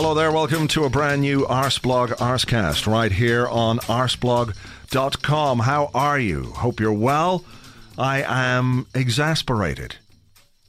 [0.00, 5.58] Hello there, welcome to a brand new Arseblog Arsecast right here on arseblog.com.
[5.58, 6.52] How are you?
[6.52, 7.44] Hope you're well.
[7.98, 9.96] I am exasperated.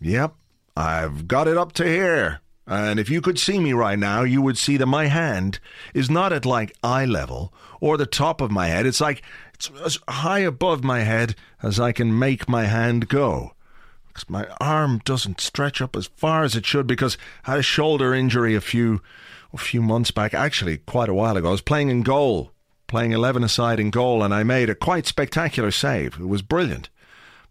[0.01, 0.33] Yep,
[0.75, 2.41] I've got it up to here.
[2.65, 5.59] And if you could see me right now, you would see that my hand
[5.93, 8.87] is not at like eye level or the top of my head.
[8.87, 9.21] It's like
[9.53, 13.53] it's as high above my head as I can make my hand go
[14.27, 18.13] my arm doesn't stretch up as far as it should because I had a shoulder
[18.13, 19.01] injury a few
[19.53, 21.47] a few months back, actually quite a while ago.
[21.47, 22.51] I was playing in goal,
[22.87, 26.19] playing 11 aside in goal, and I made a quite spectacular save.
[26.19, 26.89] It was brilliant.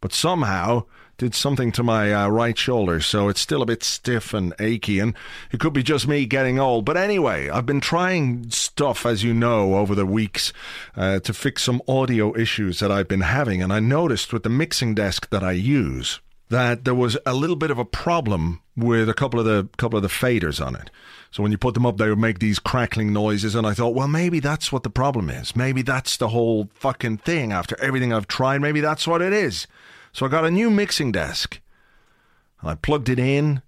[0.00, 0.84] But somehow
[1.16, 5.00] did something to my uh, right shoulder, so it's still a bit stiff and achy,
[5.00, 5.14] and
[5.50, 6.84] it could be just me getting old.
[6.84, 10.52] But anyway, I've been trying stuff, as you know, over the weeks
[10.96, 14.48] uh, to fix some audio issues that I've been having, and I noticed with the
[14.48, 19.08] mixing desk that I use that there was a little bit of a problem with
[19.08, 20.90] a couple of the couple of the faders on it.
[21.30, 23.94] So when you put them up, they would make these crackling noises, and I thought,
[23.94, 25.54] well, maybe that's what the problem is.
[25.54, 27.52] Maybe that's the whole fucking thing.
[27.52, 29.66] After everything I've tried, maybe that's what it is.
[30.12, 31.60] So I got a new mixing desk.
[32.62, 33.62] I plugged it in,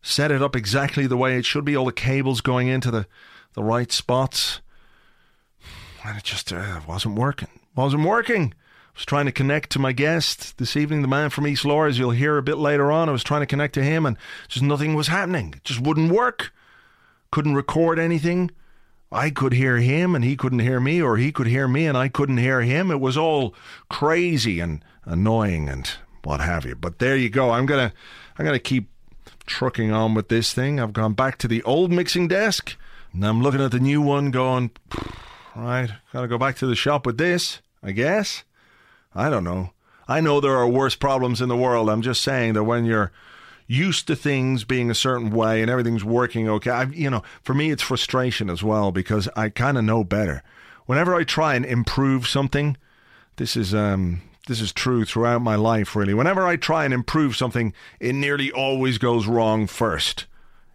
[0.00, 1.76] set it up exactly the way it should be.
[1.76, 3.06] All the cables going into the
[3.52, 4.60] the right spots,
[6.04, 7.60] and it just uh, wasn't working.
[7.76, 8.54] Wasn't working
[8.94, 11.98] was trying to connect to my guest this evening, the man from East Lower, as
[11.98, 13.08] you'll hear a bit later on.
[13.08, 14.16] I was trying to connect to him, and
[14.48, 15.54] just nothing was happening.
[15.56, 16.52] It just wouldn't work.
[17.32, 18.50] Couldn't record anything.
[19.10, 21.98] I could hear him, and he couldn't hear me, or he could hear me, and
[21.98, 22.90] I couldn't hear him.
[22.90, 23.54] It was all
[23.88, 25.90] crazy and annoying and
[26.22, 26.74] what have you.
[26.74, 27.50] But there you go.
[27.50, 27.92] I'm gonna,
[28.38, 28.88] I'm gonna keep
[29.46, 30.78] trucking on with this thing.
[30.80, 32.76] I've gone back to the old mixing desk,
[33.12, 34.70] and I'm looking at the new one, going,
[35.54, 38.44] right, gotta go back to the shop with this, I guess.
[39.14, 39.70] I don't know.
[40.06, 41.88] I know there are worse problems in the world.
[41.88, 43.12] I'm just saying that when you're
[43.66, 47.54] used to things being a certain way and everything's working okay, I, you know, for
[47.54, 50.42] me it's frustration as well because I kind of know better.
[50.86, 52.76] Whenever I try and improve something,
[53.36, 56.12] this is um this is true throughout my life really.
[56.12, 60.26] Whenever I try and improve something, it nearly always goes wrong first.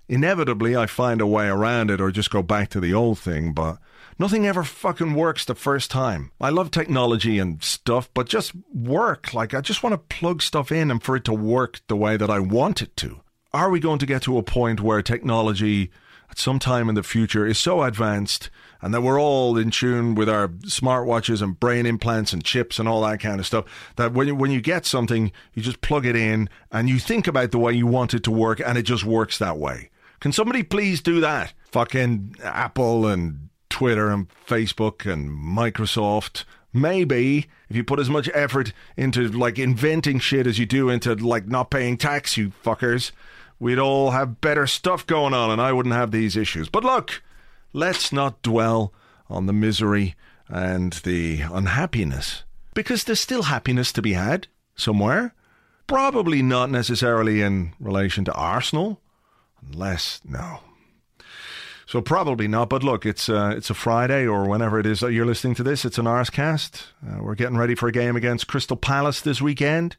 [0.07, 3.53] Inevitably I find a way around it or just go back to the old thing,
[3.53, 3.77] but
[4.21, 6.33] Nothing ever fucking works the first time.
[6.41, 9.33] I love technology and stuff, but just work.
[9.33, 12.17] Like, I just want to plug stuff in and for it to work the way
[12.17, 13.21] that I want it to.
[13.53, 15.89] Are we going to get to a point where technology
[16.29, 18.49] at some time in the future is so advanced
[18.81, 22.89] and that we're all in tune with our smartwatches and brain implants and chips and
[22.89, 23.65] all that kind of stuff
[23.95, 27.25] that when you, when you get something you just plug it in and you think
[27.25, 30.31] about the way you want it to work and it just works that way can
[30.31, 36.43] somebody please do that fucking apple and Twitter and Facebook and Microsoft.
[36.73, 41.15] Maybe if you put as much effort into like inventing shit as you do into
[41.15, 43.11] like not paying tax, you fuckers,
[43.59, 46.69] we'd all have better stuff going on and I wouldn't have these issues.
[46.69, 47.21] But look,
[47.73, 48.93] let's not dwell
[49.29, 50.15] on the misery
[50.47, 52.43] and the unhappiness
[52.73, 55.33] because there's still happiness to be had somewhere.
[55.87, 59.01] Probably not necessarily in relation to Arsenal,
[59.65, 60.59] unless, no,
[61.89, 62.69] so probably not.
[62.69, 65.63] But look, it's uh, it's a Friday or whenever it is that you're listening to
[65.63, 65.85] this.
[65.85, 66.83] It's an Arsecast.
[67.03, 69.97] Uh, we're getting ready for a game against Crystal Palace this weekend.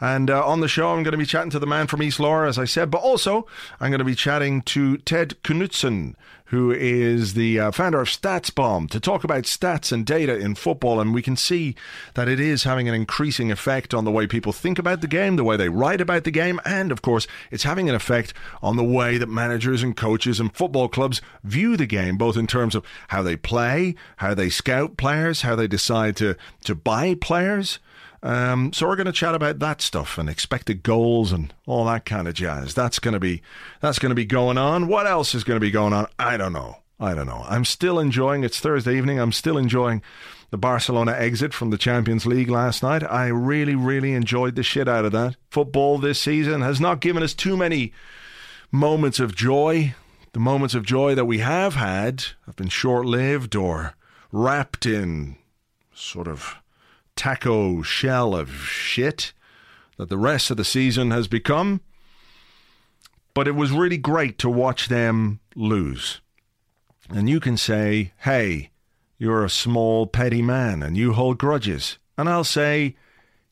[0.00, 2.20] And uh, on the show, I'm going to be chatting to the man from East
[2.20, 3.46] Lower, as I said, but also
[3.80, 6.14] I'm going to be chatting to Ted Knutson,
[6.46, 11.00] who is the uh, founder of StatsBomb, to talk about stats and data in football.
[11.00, 11.74] And we can see
[12.14, 15.36] that it is having an increasing effect on the way people think about the game,
[15.36, 18.76] the way they write about the game, and of course, it's having an effect on
[18.76, 22.74] the way that managers and coaches and football clubs view the game, both in terms
[22.74, 27.78] of how they play, how they scout players, how they decide to, to buy players.
[28.24, 32.06] Um, so we're going to chat about that stuff and expected goals and all that
[32.06, 32.72] kind of jazz.
[32.72, 33.42] That's going to be
[33.80, 34.88] that's going to be going on.
[34.88, 36.06] What else is going to be going on?
[36.18, 36.78] I don't know.
[36.98, 37.44] I don't know.
[37.46, 38.42] I'm still enjoying.
[38.42, 39.20] It's Thursday evening.
[39.20, 40.00] I'm still enjoying
[40.48, 43.02] the Barcelona exit from the Champions League last night.
[43.02, 45.36] I really, really enjoyed the shit out of that.
[45.50, 47.92] Football this season has not given us too many
[48.72, 49.94] moments of joy.
[50.32, 53.96] The moments of joy that we have had have been short lived or
[54.32, 55.36] wrapped in
[55.92, 56.56] sort of
[57.16, 59.32] taco shell of shit
[59.96, 61.80] that the rest of the season has become.
[63.32, 66.20] But it was really great to watch them lose.
[67.10, 68.70] And you can say, hey,
[69.18, 71.98] you're a small, petty man and you hold grudges.
[72.16, 72.96] And I'll say,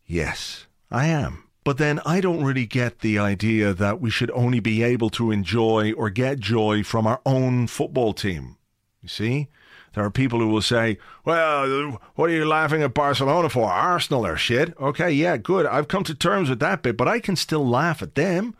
[0.06, 1.44] yes, I am.
[1.65, 5.31] But then I don't really get the idea that we should only be able to
[5.31, 8.56] enjoy or get joy from our own football team.
[9.00, 9.49] You see?
[9.94, 13.71] There are people who will say, well, what are you laughing at Barcelona for?
[13.71, 14.75] Arsenal are shit.
[14.81, 15.67] Okay, yeah, good.
[15.67, 18.55] I've come to terms with that bit, but I can still laugh at them.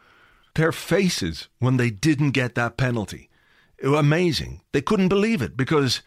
[0.55, 3.31] Their faces when they didn't get that penalty.
[3.83, 4.61] Amazing.
[4.73, 6.03] They couldn't believe it because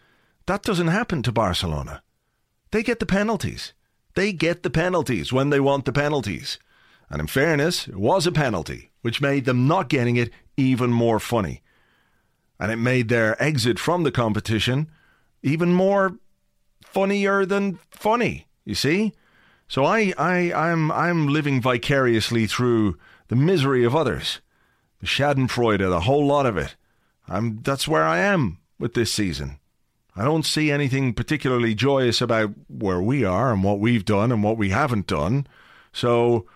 [0.46, 2.02] that doesn't happen to Barcelona.
[2.70, 3.72] They get the penalties.
[4.14, 6.58] They get the penalties when they want the penalties.
[7.10, 11.20] And in fairness, it was a penalty, which made them not getting it even more
[11.20, 11.62] funny.
[12.58, 14.90] And it made their exit from the competition
[15.46, 16.18] even more
[16.84, 19.12] funnier than funny, you see?
[19.68, 22.98] So I, I, I'm, I'm living vicariously through
[23.28, 24.40] the misery of others.
[25.00, 26.74] The Schadenfreude, the whole lot of it.
[27.28, 29.60] I'm, that's where I am with this season.
[30.16, 34.42] I don't see anything particularly joyous about where we are and what we've done and
[34.42, 35.46] what we haven't done.
[35.92, 36.46] So,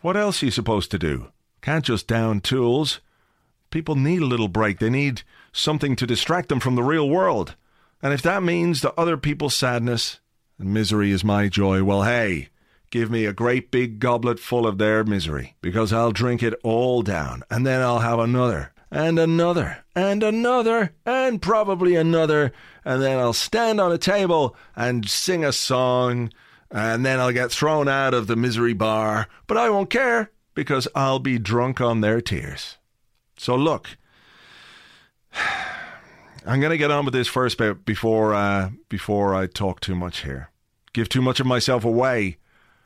[0.00, 1.28] what else are you supposed to do?
[1.62, 3.00] Can't just down tools.
[3.70, 4.78] People need a little break.
[4.78, 7.54] They need something to distract them from the real world.
[8.04, 10.20] And if that means the other people's sadness
[10.58, 12.50] and misery is my joy, well, hey,
[12.90, 17.00] give me a great big goblet full of their misery, because I'll drink it all
[17.00, 22.52] down, and then I'll have another, and another, and another, and probably another,
[22.84, 26.30] and then I'll stand on a table and sing a song,
[26.70, 30.86] and then I'll get thrown out of the misery bar, but I won't care, because
[30.94, 32.76] I'll be drunk on their tears.
[33.38, 33.96] So look.
[36.46, 39.94] I'm going to get on with this first bit before uh, before I talk too
[39.94, 40.50] much here.
[40.92, 42.36] Give too much of myself away.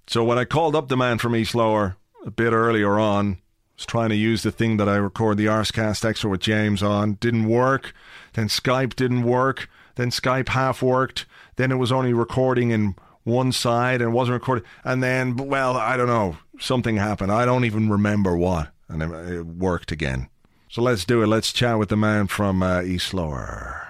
[0.07, 3.39] So when I called up the man from East Lower a bit earlier on,
[3.77, 7.15] was trying to use the thing that I record the Arsecast Extra with James on.
[7.15, 7.93] Didn't work.
[8.33, 9.69] Then Skype didn't work.
[9.97, 11.27] Then Skype half worked.
[11.57, 14.65] Then it was only recording in one side and wasn't recording.
[14.85, 16.39] And then, well, I don't know.
[16.59, 17.31] Something happened.
[17.31, 18.71] I don't even remember what.
[18.89, 20.29] And it worked again.
[20.71, 21.27] So let's do it.
[21.29, 23.89] Let's chat with the man from uh, East Lower.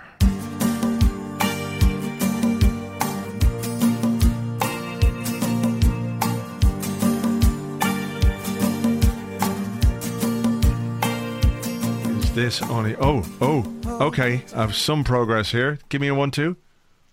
[12.20, 12.94] Is this only?
[13.00, 13.64] Oh, oh,
[14.00, 14.44] okay.
[14.54, 15.80] I have some progress here.
[15.88, 16.56] Give me a one, two.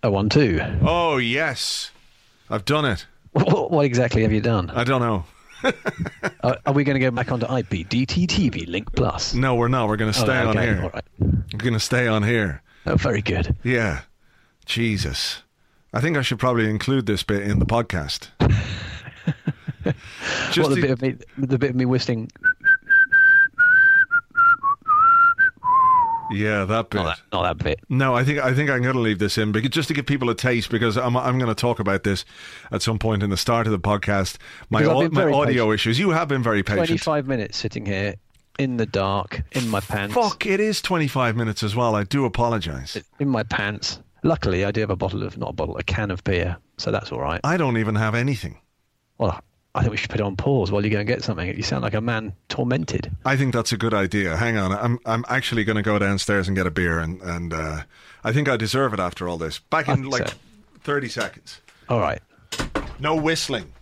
[0.03, 0.61] A one, two.
[0.83, 1.89] Oh yes,
[2.51, 3.07] I've done it.
[3.31, 4.69] What, what exactly have you done?
[4.69, 5.25] I don't know.
[5.65, 5.73] Are,
[6.43, 9.33] uh, are we going to go back onto IPDTTV Link Plus?
[9.33, 9.87] No, we're not.
[9.87, 10.81] We're going to oh, stay Oh, on here.
[10.83, 11.03] all right.
[11.19, 12.61] We're going to stay on here.
[12.85, 13.55] Oh, very good.
[13.63, 14.01] Yeah.
[14.65, 15.41] Jesus.
[15.93, 18.29] I think I should probably include this bit in the podcast.
[20.51, 22.31] Just the to- bit of me, the bit of me whistling.
[26.31, 26.97] Yeah, that bit.
[27.03, 27.79] Not that, not that bit.
[27.89, 30.05] No, I think I think I'm going to leave this in because just to give
[30.05, 32.25] people a taste because I'm I'm going to talk about this
[32.71, 34.37] at some point in the start of the podcast.
[34.69, 35.73] My au- my audio patient.
[35.73, 35.99] issues.
[35.99, 36.87] You have been very patient.
[36.87, 38.15] Twenty-five minutes sitting here
[38.57, 40.15] in the dark in my pants.
[40.15, 41.95] Fuck, it is 25 minutes as well.
[41.95, 42.97] I do apologize.
[43.19, 43.99] In my pants.
[44.23, 46.89] Luckily, I do have a bottle of not a bottle, a can of beer, so
[46.89, 47.39] that's all right.
[47.43, 48.59] I don't even have anything.
[49.19, 49.39] Well,
[49.75, 51.45] I think we should put it on pause while you go and get something.
[51.55, 53.11] You sound like a man tormented.
[53.25, 54.37] I think that's a good idea.
[54.37, 57.53] Hang on, I'm I'm actually going to go downstairs and get a beer, and and
[57.53, 57.81] uh,
[58.23, 59.59] I think I deserve it after all this.
[59.59, 60.35] Back in like so.
[60.83, 61.61] 30 seconds.
[61.89, 62.21] All right.
[62.99, 63.73] No whistling.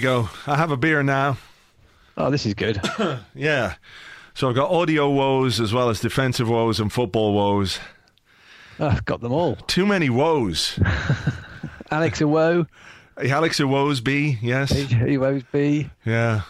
[0.00, 0.30] We go.
[0.46, 1.36] I have a beer now.
[2.16, 2.80] Oh, this is good.
[3.34, 3.74] Yeah.
[4.32, 7.78] So I've got audio woes as well as defensive woes and football woes.
[8.78, 9.56] I've got them all.
[9.56, 10.78] Too many woes.
[11.90, 12.66] Alex a woe.
[13.18, 14.70] Alex a woes B, yes.
[14.70, 16.42] He woes B, Yeah.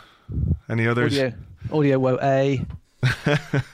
[0.69, 1.19] Any others?
[1.19, 1.35] Audio,
[1.73, 2.65] Audio woe A.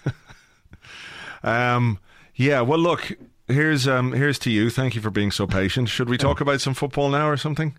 [1.42, 1.98] Um,
[2.34, 3.12] yeah, well, look,
[3.46, 4.68] here's um, here's to you.
[4.70, 5.88] Thank you for being so patient.
[5.88, 7.76] Should we talk about some football now or something?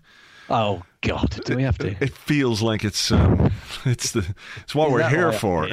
[0.50, 1.94] Oh God, do we have to?
[2.02, 3.52] It feels like it's um,
[3.84, 4.26] it's the
[4.62, 5.68] it's what Is we're here for.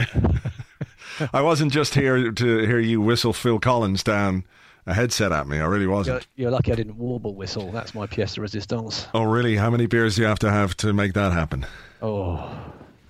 [1.34, 4.44] I wasn't just here to hear you whistle Phil Collins down
[4.86, 5.60] a headset at me.
[5.60, 6.28] I really wasn't.
[6.36, 7.72] you're lucky I didn't warble whistle.
[7.72, 9.08] That's my pièce de résistance.
[9.14, 9.56] Oh, really?
[9.56, 11.66] How many beers do you have to have to make that happen?
[12.02, 12.56] Oh,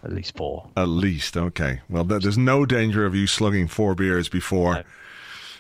[0.04, 0.70] at least four.
[0.78, 1.82] At least, okay.
[1.90, 4.84] Well, there's no danger of you slugging four beers before No.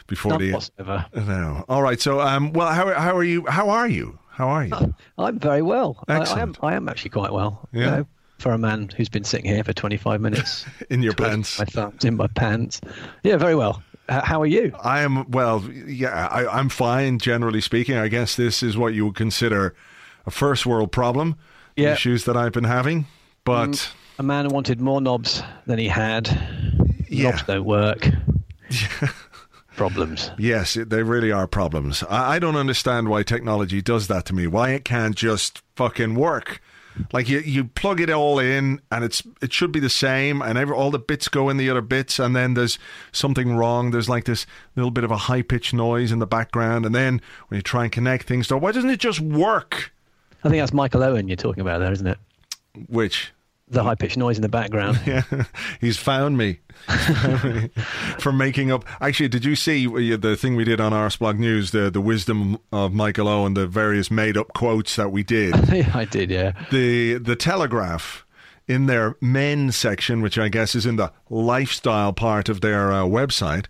[0.07, 1.05] before None the whatsoever.
[1.15, 1.65] no.
[1.67, 1.99] All right.
[1.99, 3.45] So, um, well, how how are you?
[3.47, 4.19] How are you?
[4.35, 4.73] How are you?
[4.73, 4.87] Uh,
[5.17, 6.03] I'm very well.
[6.07, 6.21] I, I am.
[6.21, 6.57] Excellent.
[6.61, 7.67] I am actually quite well.
[7.71, 7.89] you Yeah.
[7.91, 8.07] know,
[8.39, 10.65] for a man who's been sitting here for 25 minutes.
[10.89, 11.57] In your pants.
[11.57, 12.81] My thumbs in my pants.
[13.23, 13.81] Yeah, very well.
[14.09, 14.73] How are you?
[14.83, 15.63] I am well.
[15.87, 17.17] Yeah, I, I'm fine.
[17.17, 19.73] Generally speaking, I guess this is what you would consider
[20.25, 21.37] a first world problem.
[21.75, 21.93] the Yeah.
[21.93, 23.05] issues that I've been having,
[23.45, 26.27] but mm, A man wanted more knobs than he had.
[27.09, 27.29] Yeah.
[27.31, 28.05] Knobs don't work.
[29.75, 30.31] Problems.
[30.37, 32.03] yes, they really are problems.
[32.03, 34.47] I, I don't understand why technology does that to me.
[34.47, 36.61] Why it can't just fucking work.
[37.11, 40.57] Like you, you plug it all in, and it's it should be the same, and
[40.57, 42.79] every, all the bits go in the other bits, and then there's
[43.11, 43.91] something wrong.
[43.91, 44.45] There's like this
[44.77, 47.83] little bit of a high pitched noise in the background, and then when you try
[47.83, 49.91] and connect things, to why doesn't it just work?
[50.45, 52.17] I think that's Michael Owen you're talking about there, isn't it?
[52.87, 53.33] Which
[53.67, 54.99] The high pitched noise in the background.
[55.05, 55.23] Yeah,
[55.81, 56.59] he's found me
[58.19, 58.85] for making up.
[59.01, 61.71] Actually, did you see uh, the thing we did on Arseblog News?
[61.71, 65.55] The the wisdom of Michael Owen, the various made up quotes that we did.
[65.73, 66.51] yeah, I did, yeah.
[66.71, 68.25] the The Telegraph
[68.67, 73.03] in their men section, which I guess is in the lifestyle part of their uh,
[73.03, 73.65] website,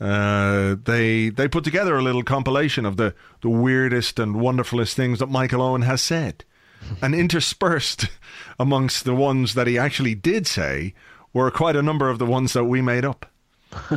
[0.00, 5.18] uh, they they put together a little compilation of the the weirdest and wonderfulest things
[5.20, 6.44] that Michael Owen has said,
[7.00, 8.06] and interspersed
[8.58, 10.94] amongst the ones that he actually did say
[11.32, 13.26] were quite a number of the ones that we made up.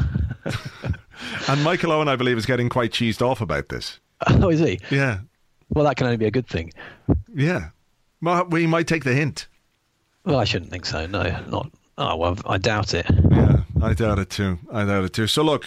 [1.48, 4.00] and Michael Owen, I believe, is getting quite cheesed off about this.
[4.28, 4.80] Oh, is he?
[4.90, 5.20] Yeah,
[5.70, 6.72] Well, that can only be a good thing.
[7.34, 7.70] yeah.
[8.22, 9.48] Well, we might take the hint.
[10.24, 11.06] Well, I shouldn't think so.
[11.06, 11.70] No, not.
[11.98, 13.06] Oh, well, I doubt it.
[13.32, 14.58] Yeah, I doubt it too.
[14.72, 15.28] I doubt it too.
[15.28, 15.66] So look,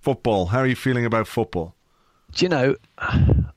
[0.00, 0.46] football.
[0.46, 1.74] How are you feeling about football?
[2.32, 2.74] Do you know?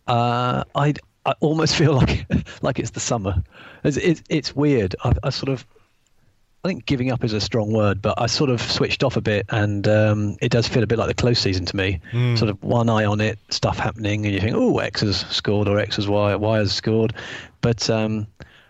[0.07, 0.93] Uh, I
[1.25, 2.25] I almost feel like
[2.61, 3.43] like it's the summer.
[3.83, 4.95] It's it's, it's weird.
[5.03, 5.65] I, I sort of.
[6.65, 9.21] I think giving up is a strong word, but I sort of switched off a
[9.21, 11.99] bit, and um, it does feel a bit like the close season to me.
[12.37, 15.67] Sort of one eye on it, stuff happening, and you think, "Oh, X has scored,
[15.67, 17.13] or X has Y, Y has scored,"
[17.59, 18.27] but um,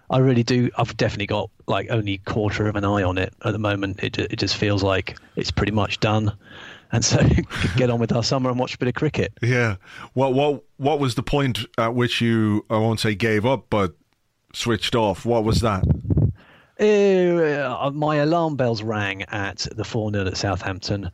[0.09, 0.71] I really do.
[0.75, 4.03] I've definitely got like only quarter of an eye on it at the moment.
[4.03, 6.33] It it just feels like it's pretty much done,
[6.95, 7.17] and so
[7.75, 9.33] get on with our summer and watch a bit of cricket.
[9.41, 9.77] Yeah.
[10.13, 13.95] What what what was the point at which you I won't say gave up, but
[14.53, 15.25] switched off?
[15.25, 15.83] What was that?
[16.79, 21.11] Uh, my alarm bells rang at the 4 0 at Southampton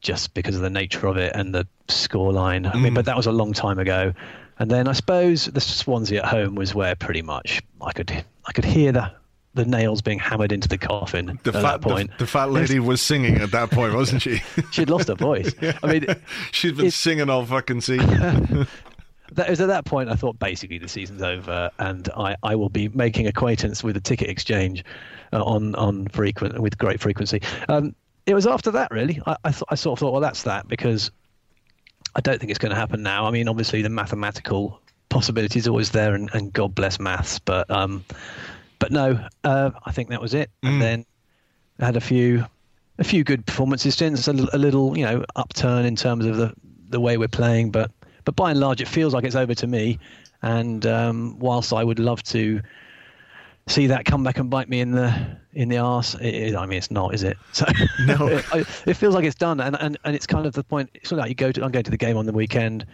[0.00, 2.72] just because of the nature of it and the scoreline.
[2.72, 4.12] I mean, but that was a long time ago.
[4.60, 8.52] And then I suppose the Swansea at home was where pretty much I could I
[8.52, 9.12] could hear the
[9.58, 12.10] the nails being hammered into the coffin The at fat that point.
[12.18, 14.40] the fat lady was singing at that point, wasn't she?
[14.70, 15.52] She'd lost her voice.
[15.82, 16.06] I mean,
[16.52, 18.66] she'd been singing all fucking season.
[19.32, 22.70] that was at that point I thought basically the season's over and I, I will
[22.70, 24.84] be making acquaintance with the ticket exchange
[25.32, 27.42] uh, on on frequent with great frequency.
[27.68, 27.94] Um,
[28.26, 29.20] it was after that really.
[29.26, 31.10] I I, th- I sort of thought well that's that because
[32.14, 33.26] I don't think it's going to happen now.
[33.26, 37.70] I mean obviously the mathematical possibility is always there and, and God bless maths but
[37.70, 38.04] um
[38.78, 40.50] but no uh, I think that was it.
[40.62, 41.06] And then
[41.80, 42.44] I had a few
[42.98, 46.36] a few good performances since a, little- a little you know upturn in terms of
[46.36, 46.52] the
[46.90, 47.70] the way we're playing.
[47.70, 47.90] But
[48.24, 49.98] but by and large it feels like it's over to me.
[50.42, 52.60] And um, whilst I would love to
[53.66, 55.12] see that come back and bite me in the
[55.52, 57.36] in the arse it, it, I mean it's not is it?
[57.52, 57.66] So
[58.06, 58.26] No.
[58.54, 59.60] it, it feels like it's done.
[59.60, 61.64] And, and and it's kind of the point it's sort of like you go to
[61.64, 62.86] I'm going to the game on the weekend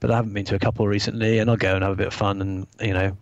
[0.00, 2.06] but I haven't been to a couple recently and I'll go and have a bit
[2.06, 3.16] of fun and you know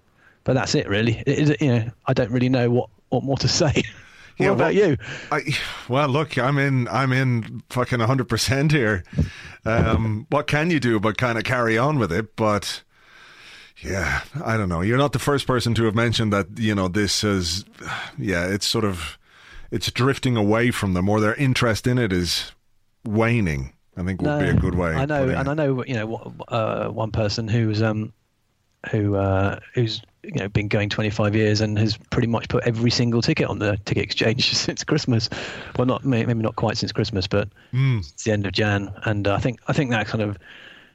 [0.48, 3.48] but that's it really it, you know I don't really know what what more to
[3.62, 3.84] say what
[4.38, 4.96] Yeah, about well- you
[5.30, 5.40] I,
[5.90, 6.86] well, look, I'm in.
[6.88, 9.02] I'm in fucking 100 percent here.
[9.66, 12.34] Um, what can you do but kind of carry on with it?
[12.36, 12.82] But
[13.82, 14.80] yeah, I don't know.
[14.80, 16.46] You're not the first person to have mentioned that.
[16.56, 17.64] You know, this is.
[18.16, 19.18] Yeah, it's sort of.
[19.70, 22.52] It's drifting away from them, or their interest in it is
[23.04, 23.72] waning.
[23.96, 24.92] I think would be a good way.
[24.94, 25.50] I know, and it.
[25.50, 28.12] I know, you know, uh, one person who's um,
[28.92, 30.00] who uh, who's
[30.32, 33.58] you know been going 25 years and has pretty much put every single ticket on
[33.58, 35.28] the ticket exchange since Christmas.
[35.76, 37.98] Well, not maybe not quite since Christmas, but Hmm.
[37.98, 40.38] it's the end of Jan, and uh, I think I think that kind of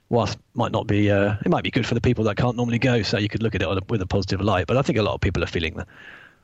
[0.09, 2.79] whilst might not be uh, it might be good for the people that can't normally
[2.79, 4.67] go, so you could look at it with a positive light.
[4.67, 5.87] But I think a lot of people are feeling that.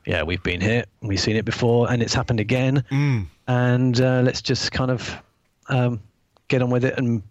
[0.06, 2.82] Yeah, we've been here, we've seen it before, and it's happened again.
[3.46, 5.14] And uh, let's just kind of
[5.68, 6.00] um,
[6.48, 7.22] get on with it and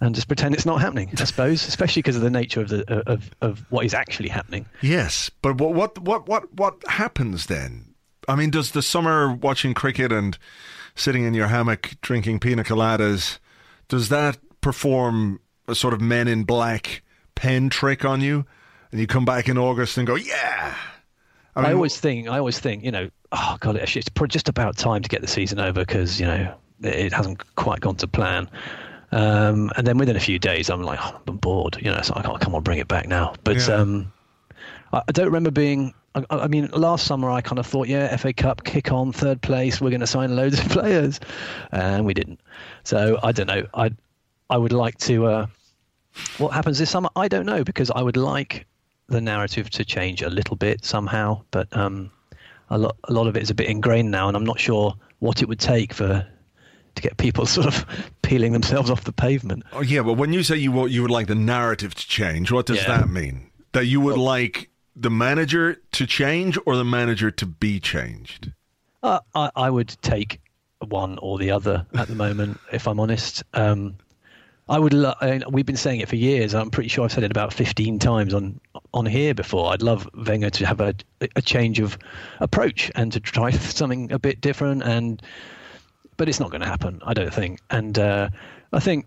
[0.00, 1.10] and just pretend it's not happening.
[1.18, 4.66] I suppose, especially because of the nature of the of of what is actually happening.
[4.82, 7.94] Yes, but what what what what what happens then?
[8.28, 10.36] I mean, does the summer watching cricket and
[10.94, 13.38] sitting in your hammock drinking pina coladas
[13.88, 17.02] does that perform a sort of Men in Black
[17.34, 18.44] pen trick on you,
[18.90, 20.74] and you come back in August and go, yeah.
[21.54, 24.76] I, mean, I always think, I always think, you know, oh god, it's just about
[24.76, 28.50] time to get the season over because you know it hasn't quite gone to plan.
[29.12, 32.00] Um, and then within a few days, I'm like, oh, I'm bored, you know.
[32.02, 33.34] So I can't come on, bring it back now.
[33.44, 33.74] But yeah.
[33.74, 34.12] um,
[34.92, 35.94] I, I, don't remember being.
[36.14, 39.40] I, I, mean, last summer I kind of thought, yeah, FA Cup kick on, third
[39.42, 41.20] place, we're going to sign loads of players,
[41.72, 42.40] and we didn't.
[42.84, 43.66] So I don't know.
[43.74, 43.90] I
[44.50, 45.26] I would like to.
[45.26, 45.46] Uh,
[46.38, 47.10] what happens this summer?
[47.14, 48.66] I don't know because I would like
[49.08, 52.10] the narrative to change a little bit somehow, but um,
[52.70, 54.94] a lot a lot of it is a bit ingrained now, and I'm not sure
[55.20, 56.26] what it would take for
[56.96, 57.86] to get people sort of
[58.22, 59.62] peeling themselves off the pavement.
[59.72, 62.50] Oh yeah, but when you say you want, you would like the narrative to change,
[62.50, 62.98] what does yeah.
[62.98, 63.50] that mean?
[63.72, 68.52] That you would well, like the manager to change or the manager to be changed?
[69.02, 70.40] Uh, I, I would take
[70.80, 73.44] one or the other at the moment, if I'm honest.
[73.54, 73.96] Um,
[74.68, 74.92] I would.
[74.92, 76.54] Lo- I mean, we've been saying it for years.
[76.54, 78.60] I'm pretty sure I've said it about 15 times on
[78.92, 79.72] on here before.
[79.72, 80.94] I'd love Wenger to have a
[81.36, 81.96] a change of
[82.40, 84.82] approach and to try something a bit different.
[84.82, 85.22] And
[86.16, 87.00] but it's not going to happen.
[87.04, 87.60] I don't think.
[87.70, 88.28] And uh,
[88.72, 89.06] I think.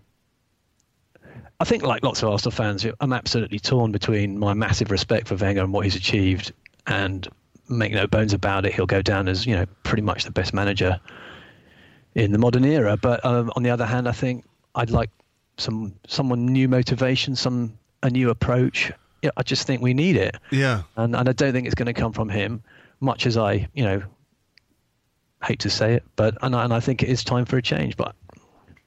[1.62, 5.34] I think, like lots of Arsenal fans, I'm absolutely torn between my massive respect for
[5.34, 6.52] Wenger and what he's achieved,
[6.86, 7.28] and
[7.70, 10.52] make no bones about it, he'll go down as you know pretty much the best
[10.52, 11.00] manager
[12.14, 12.96] in the modern era.
[12.96, 15.10] But um, on the other hand, I think I'd like
[15.56, 18.92] some someone new motivation, some a new approach.
[19.22, 20.36] Yeah, I just think we need it.
[20.50, 22.62] Yeah, and and I don't think it's going to come from him.
[23.02, 24.02] Much as I, you know,
[25.42, 27.62] hate to say it, but and I, and I think it is time for a
[27.62, 27.96] change.
[27.96, 28.14] But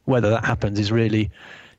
[0.06, 1.32] whether that happens is really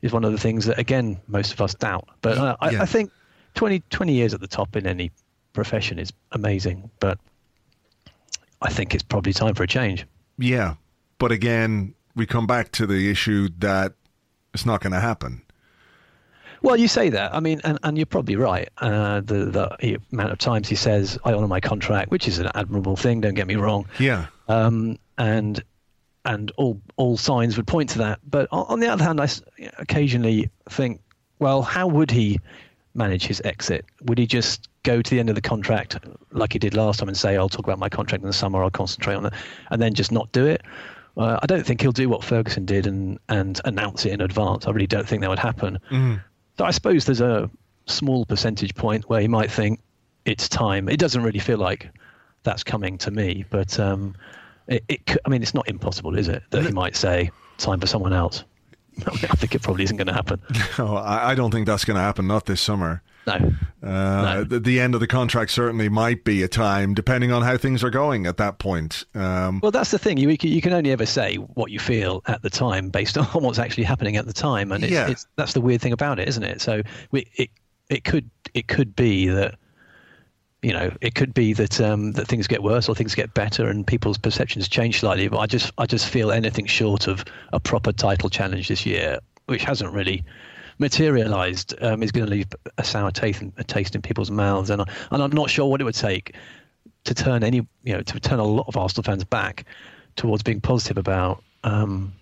[0.02, 2.08] is one of the things that again most of us doubt.
[2.22, 3.10] But uh, I, I think
[3.54, 5.10] 20, 20 years at the top in any
[5.52, 7.18] profession is amazing, but
[8.60, 10.06] I think it's probably time for a change.
[10.38, 10.74] Yeah,
[11.18, 13.92] but again, we come back to the issue that
[14.52, 15.42] it's not going to happen.
[16.64, 17.34] Well, you say that.
[17.34, 18.70] I mean, and, and you're probably right.
[18.78, 22.48] Uh, the, the amount of times he says, "I honour my contract," which is an
[22.54, 23.20] admirable thing.
[23.20, 23.86] Don't get me wrong.
[23.98, 24.26] Yeah.
[24.48, 25.62] Um, and
[26.24, 28.20] and all all signs would point to that.
[28.28, 29.28] But on, on the other hand, I
[29.76, 31.02] occasionally think,
[31.38, 32.40] well, how would he
[32.94, 33.84] manage his exit?
[34.04, 35.98] Would he just go to the end of the contract
[36.32, 38.62] like he did last time and say, "I'll talk about my contract in the summer.
[38.62, 39.34] I'll concentrate on it,"
[39.70, 40.62] and then just not do it?
[41.18, 44.66] Uh, I don't think he'll do what Ferguson did and, and announce it in advance.
[44.66, 45.78] I really don't think that would happen.
[45.90, 46.20] Mm.
[46.58, 47.50] I suppose there's a
[47.86, 49.80] small percentage point where he might think
[50.24, 50.88] it's time.
[50.88, 51.90] It doesn't really feel like
[52.42, 54.14] that's coming to me, but um,
[54.68, 56.42] it, it, I mean, it's not impossible, is it?
[56.50, 58.44] That he might say time for someone else.
[59.06, 60.40] I think it probably isn't going to happen.
[60.78, 62.26] No, I don't think that's going to happen.
[62.26, 63.02] Not this summer.
[63.26, 63.52] No.
[63.82, 64.58] Uh, no.
[64.58, 67.90] The, end of the contract certainly might be a time, depending on how things are
[67.90, 69.04] going at that point.
[69.14, 70.18] Um, well, that's the thing.
[70.18, 73.58] You you can only ever say what you feel at the time based on what's
[73.58, 75.08] actually happening at the time, and it's, yeah.
[75.08, 76.60] it's that's the weird thing about it, isn't it?
[76.60, 77.50] So we, it
[77.88, 79.56] it could it could be that
[80.64, 83.68] you know, it could be that um, that things get worse or things get better
[83.68, 85.28] and people's perceptions change slightly.
[85.28, 89.18] But I just I just feel anything short of a proper title challenge this year,
[89.44, 90.24] which hasn't really
[90.78, 94.70] materialised, um, is going to leave a sour taste, a taste in people's mouths.
[94.70, 96.34] And I, and I'm not sure what it would take
[97.04, 99.66] to turn any you know to turn a lot of Arsenal fans back
[100.16, 102.12] towards being positive about um,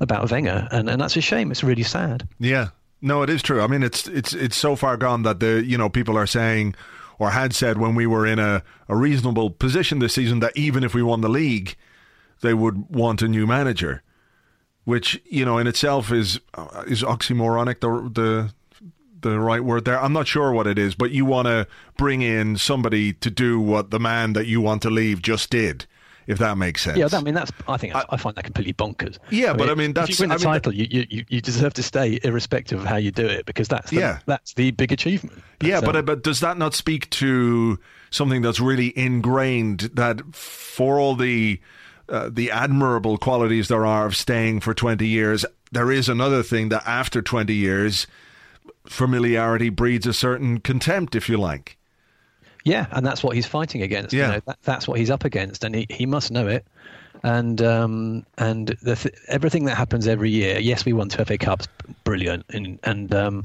[0.00, 1.50] about Wenger, and and that's a shame.
[1.50, 2.26] It's really sad.
[2.38, 2.68] Yeah.
[3.02, 3.60] No, it is true.
[3.60, 6.74] I mean, it's it's it's so far gone that the you know people are saying
[7.18, 10.84] or had said when we were in a, a reasonable position this season that even
[10.84, 11.76] if we won the league,
[12.42, 14.02] they would want a new manager,
[14.86, 17.80] which you know in itself is uh, is oxymoronic.
[17.80, 18.54] The the
[19.20, 20.00] the right word there.
[20.00, 21.66] I'm not sure what it is, but you want to
[21.98, 25.86] bring in somebody to do what the man that you want to leave just did
[26.26, 26.98] if that makes sense.
[26.98, 27.52] Yeah, I mean that's.
[27.68, 29.18] I think I, I find that completely bonkers.
[29.30, 30.10] Yeah, I but I mean that's.
[30.10, 32.86] If you win the I title, mean, you, you you deserve to stay, irrespective of
[32.86, 34.18] how you do it, because that's the, yeah.
[34.26, 35.42] that's the big achievement.
[35.58, 37.78] But, yeah, but but does that not speak to
[38.10, 41.60] something that's really ingrained that for all the
[42.08, 46.68] uh, the admirable qualities there are of staying for 20 years, there is another thing
[46.68, 48.06] that after 20 years,
[48.86, 51.76] familiarity breeds a certain contempt, if you like.
[52.64, 54.12] Yeah, and that's what he's fighting against.
[54.12, 54.26] Yeah.
[54.26, 56.66] You know, that, that's what he's up against, and he, he must know it.
[57.22, 60.58] And um, and th- everything that happens every year.
[60.58, 61.66] Yes, we won two FA Cups,
[62.04, 63.44] brilliant, and and um,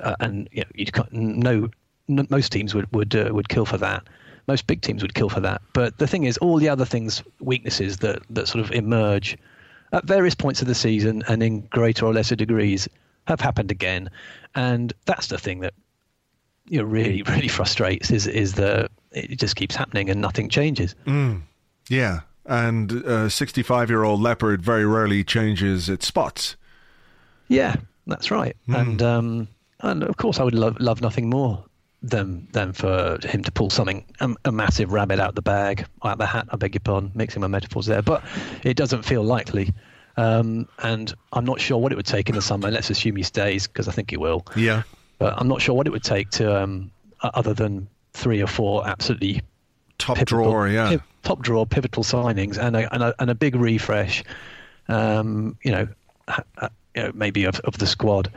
[0.00, 1.68] uh, and you know, you no,
[2.08, 4.02] no, most teams would would uh, would kill for that.
[4.50, 5.62] Most big teams would kill for that.
[5.74, 9.38] But the thing is, all the other things, weaknesses that that sort of emerge
[9.92, 12.88] at various points of the season and in greater or lesser degrees
[13.28, 14.10] have happened again.
[14.56, 15.74] And that's the thing that
[16.66, 20.96] you know really really frustrates is is the it just keeps happening and nothing changes.
[21.06, 21.42] Mm.
[21.88, 26.56] Yeah, and a 65 year old leopard very rarely changes its spots.
[27.46, 27.76] Yeah,
[28.08, 28.56] that's right.
[28.68, 28.80] Mm.
[28.80, 31.64] And um, and of course, I would love love nothing more
[32.02, 36.18] than than for him to pull something a, a, massive rabbit out the bag, out
[36.18, 36.46] the hat.
[36.50, 38.24] I beg your pardon, mixing my metaphors there, but
[38.62, 39.74] it doesn't feel likely.
[40.16, 42.70] Um, and I'm not sure what it would take in the summer.
[42.70, 44.46] Let's assume he stays because I think he will.
[44.56, 44.82] Yeah.
[45.18, 46.90] But I'm not sure what it would take to, um,
[47.22, 49.42] other than three or four absolutely
[49.98, 53.54] top pivotal, drawer, yeah, top drawer pivotal signings and a, and a, and a big
[53.54, 54.24] refresh.
[54.88, 55.88] Um, you know,
[56.94, 58.32] you know, maybe of, of the squad.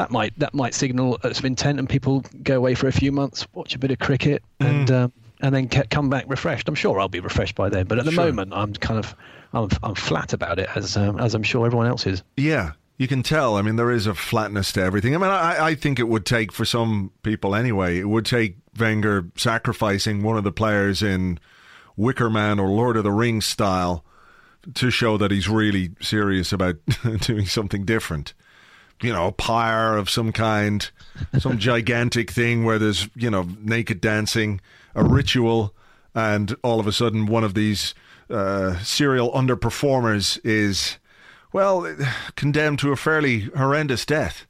[0.00, 3.46] That might that might signal some intent, and people go away for a few months,
[3.52, 4.66] watch a bit of cricket, mm.
[4.66, 6.68] and um, and then come back refreshed.
[6.68, 8.24] I'm sure I'll be refreshed by then, but at the sure.
[8.24, 9.14] moment, I'm kind of
[9.52, 12.22] I'm, I'm flat about it, as um, as I'm sure everyone else is.
[12.38, 13.56] Yeah, you can tell.
[13.56, 15.14] I mean, there is a flatness to everything.
[15.14, 17.98] I mean, I, I think it would take for some people anyway.
[17.98, 21.38] It would take Wenger sacrificing one of the players in
[21.94, 24.02] Wicker Man or Lord of the Rings style
[24.74, 26.76] to show that he's really serious about
[27.20, 28.32] doing something different.
[29.02, 30.88] You know, a pyre of some kind,
[31.38, 34.60] some gigantic thing where there's, you know, naked dancing,
[34.94, 35.74] a ritual,
[36.14, 37.94] and all of a sudden one of these
[38.28, 40.98] uh, serial underperformers is,
[41.52, 41.96] well,
[42.36, 44.46] condemned to a fairly horrendous death.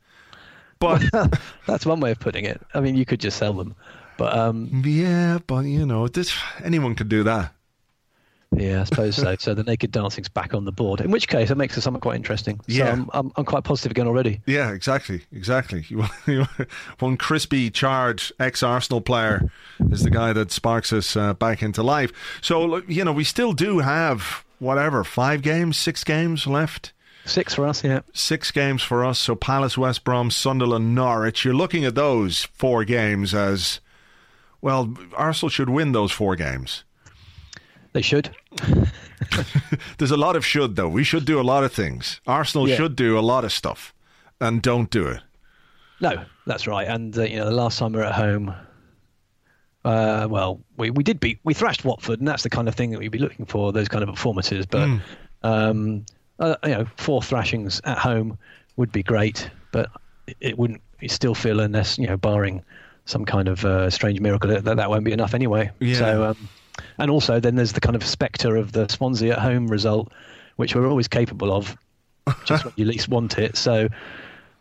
[0.79, 1.03] But
[1.67, 2.61] that's one way of putting it.
[2.75, 3.75] I mean, you could just sell them.
[4.17, 7.55] But um, yeah, but you know, this anyone could do that.
[8.57, 9.37] Yeah, I suppose so.
[9.39, 11.01] So the naked dancing's back on the board.
[11.01, 12.57] In which case, it makes the summer quite interesting.
[12.57, 14.41] So yeah, I'm, I'm, I'm quite positive again already.
[14.47, 15.83] Yeah, exactly, exactly.
[16.99, 19.51] One crispy, charred ex-Arsenal player
[19.91, 22.13] is the guy that sparks us uh, back into life.
[22.41, 26.93] So you know, we still do have whatever five games, six games left.
[27.27, 28.01] Six for us, yeah.
[28.13, 29.19] Six games for us.
[29.21, 31.45] So Palace, West Brom, Sunderland, Norwich.
[31.45, 33.81] You're looking at those four games as
[34.61, 34.93] well.
[35.15, 36.83] Arsenal should win those four games.
[37.93, 38.31] They should.
[39.99, 40.89] There's a lot of should though.
[40.89, 42.21] We should do a lot of things.
[42.27, 42.77] Arsenal yeah.
[42.77, 43.95] should do a lot of stuff,
[44.41, 45.21] and don't do it.
[46.01, 46.89] No, that's right.
[46.89, 48.55] And uh, you know, the last time we were at home,
[49.85, 52.91] uh, well, we, we did beat we thrashed Watford, and that's the kind of thing
[52.91, 53.73] that we'd be looking for.
[53.73, 55.01] Those kind of performances, but mm.
[55.43, 56.05] um,
[56.39, 58.39] uh, you know, four thrashings at home
[58.77, 59.91] would be great, but
[60.41, 60.81] it wouldn't.
[61.01, 62.63] You still feel unless you know, barring
[63.05, 65.71] some kind of uh, strange miracle, that that won't be enough anyway.
[65.79, 65.99] Yeah.
[65.99, 66.25] So.
[66.31, 66.49] Um,
[66.99, 70.13] and also, then there's the kind of spectre of the Swansea at home result,
[70.57, 71.77] which we're always capable of,
[72.45, 73.57] just when you least want it.
[73.57, 73.89] So,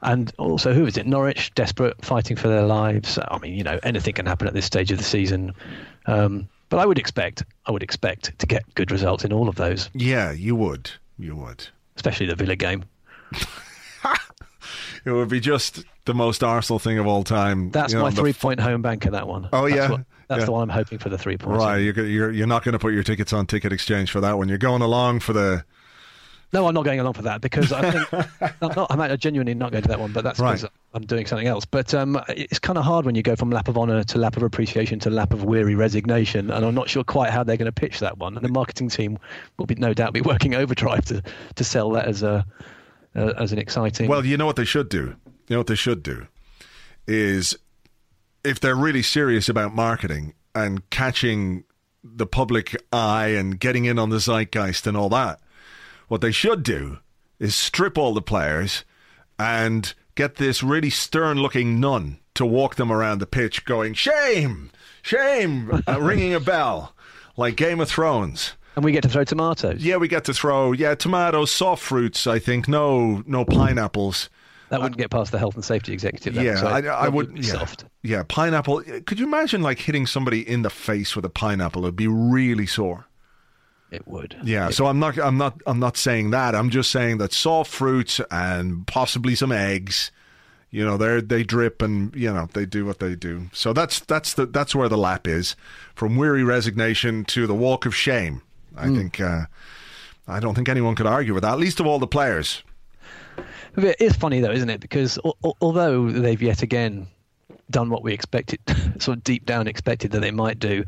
[0.01, 1.05] and also, who is it?
[1.05, 3.19] Norwich, desperate, fighting for their lives.
[3.19, 5.53] I mean, you know, anything can happen at this stage of the season.
[6.05, 9.55] Um, but I would expect, I would expect to get good results in all of
[9.55, 9.89] those.
[9.93, 10.91] Yeah, you would.
[11.17, 11.67] You would.
[11.95, 12.85] Especially the Villa game.
[15.05, 17.71] it would be just the most Arsenal thing of all time.
[17.71, 19.11] That's you know, my three-point f- home banker.
[19.11, 19.49] That one.
[19.51, 19.91] Oh That's yeah.
[19.91, 20.45] What, that's yeah.
[20.45, 21.57] the one I'm hoping for the three points.
[21.57, 24.37] Right, you're, you're you're not going to put your tickets on Ticket Exchange for that
[24.37, 24.47] one.
[24.47, 25.65] You're going along for the.
[26.53, 28.91] No, I'm not going along for that because I think I'm not.
[28.91, 30.71] I'm genuinely not going to that one, but that's because right.
[30.93, 31.65] I'm doing something else.
[31.65, 34.37] But um, it's kind of hard when you go from lap of honour to lap
[34.37, 37.65] of appreciation to lap of weary resignation, and I'm not sure quite how they're going
[37.65, 38.35] to pitch that one.
[38.35, 39.17] And the marketing team
[39.57, 41.23] will be no doubt be working overdrive to
[41.55, 42.45] to sell that as a
[43.15, 44.07] uh, as an exciting.
[44.07, 45.15] Well, you know what they should do.
[45.47, 46.27] You know what they should do
[47.07, 47.57] is
[48.43, 51.63] if they're really serious about marketing and catching
[52.03, 55.39] the public eye and getting in on the zeitgeist and all that,
[56.07, 56.99] what they should do
[57.39, 58.83] is strip all the players
[59.37, 64.71] and get this really stern looking nun to walk them around the pitch going, shame,
[65.01, 66.93] shame, uh, ringing a bell
[67.37, 68.53] like Game of Thrones.
[68.75, 69.83] And we get to throw tomatoes.
[69.83, 72.27] Yeah, we get to throw yeah tomatoes, soft fruits.
[72.27, 74.29] I think no no pineapples.
[74.69, 76.35] That wouldn't get past the health and safety executive.
[76.35, 77.37] Then, yeah, so I, I would.
[77.37, 77.85] Yeah, soft.
[78.03, 78.83] yeah, pineapple.
[79.05, 81.83] Could you imagine like hitting somebody in the face with a pineapple?
[81.83, 83.07] It'd be really sore.
[83.91, 84.37] It would.
[84.43, 84.69] Yeah.
[84.69, 85.17] It so I'm not.
[85.17, 85.59] I'm not.
[85.65, 86.53] I'm not saying that.
[86.53, 90.11] I'm just saying that soft fruits and possibly some eggs.
[90.69, 93.49] You know, they they drip and you know they do what they do.
[93.53, 95.55] So that's that's the that's where the lap is,
[95.95, 98.43] from weary resignation to the walk of shame.
[98.77, 98.97] I mm.
[98.97, 99.19] think.
[99.19, 99.45] Uh,
[100.27, 101.53] I don't think anyone could argue with that.
[101.53, 102.63] At least of all the players.
[103.77, 104.79] It is funny though, isn't it?
[104.79, 105.19] Because
[105.61, 107.07] although they've yet again
[107.69, 108.59] done what we expected,
[108.99, 110.83] sort of deep down expected that they might do,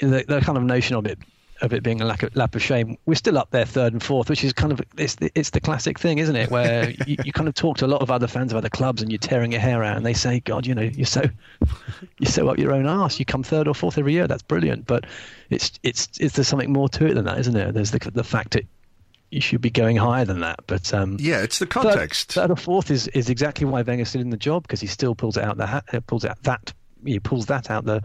[0.00, 1.18] the, the kind of notion of it
[1.62, 4.02] of it being a lack of lap of shame, we're still up there third and
[4.02, 6.50] fourth, which is kind of it's the, it's the classic thing, isn't it?
[6.50, 9.00] Where you, you, kind of talk to a lot of other fans of other clubs
[9.00, 11.22] and you're tearing your hair out, and they say, "God, you know, you're so
[12.18, 13.18] you're so up your own ass.
[13.18, 14.26] You come third or fourth every year.
[14.26, 15.06] That's brilliant." But
[15.50, 17.70] it's it's it's there's something more to it than that, isn't there?
[17.70, 18.66] There's the the fact that
[19.32, 20.60] you should be going higher than that.
[20.66, 22.32] But um, yeah, it's the context.
[22.32, 24.86] Third, third or fourth is, is exactly why Wenger's still in the job because he
[24.86, 26.72] still pulls it out the hat, uh, pulls out that
[27.04, 28.02] he pulls that out the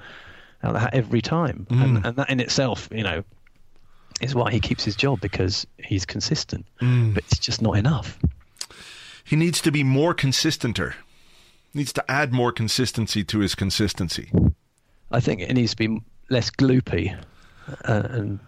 [0.63, 1.83] out the hat every time, mm.
[1.83, 3.23] and, and that in itself, you know,
[4.21, 6.65] is why he keeps his job because he's consistent.
[6.81, 7.13] Mm.
[7.13, 8.17] But it's just not enough.
[9.23, 10.93] He needs to be more consistenter.
[11.73, 14.31] Needs to add more consistency to his consistency.
[15.11, 17.15] I think it needs to be less gloopy.
[17.85, 18.39] Uh, and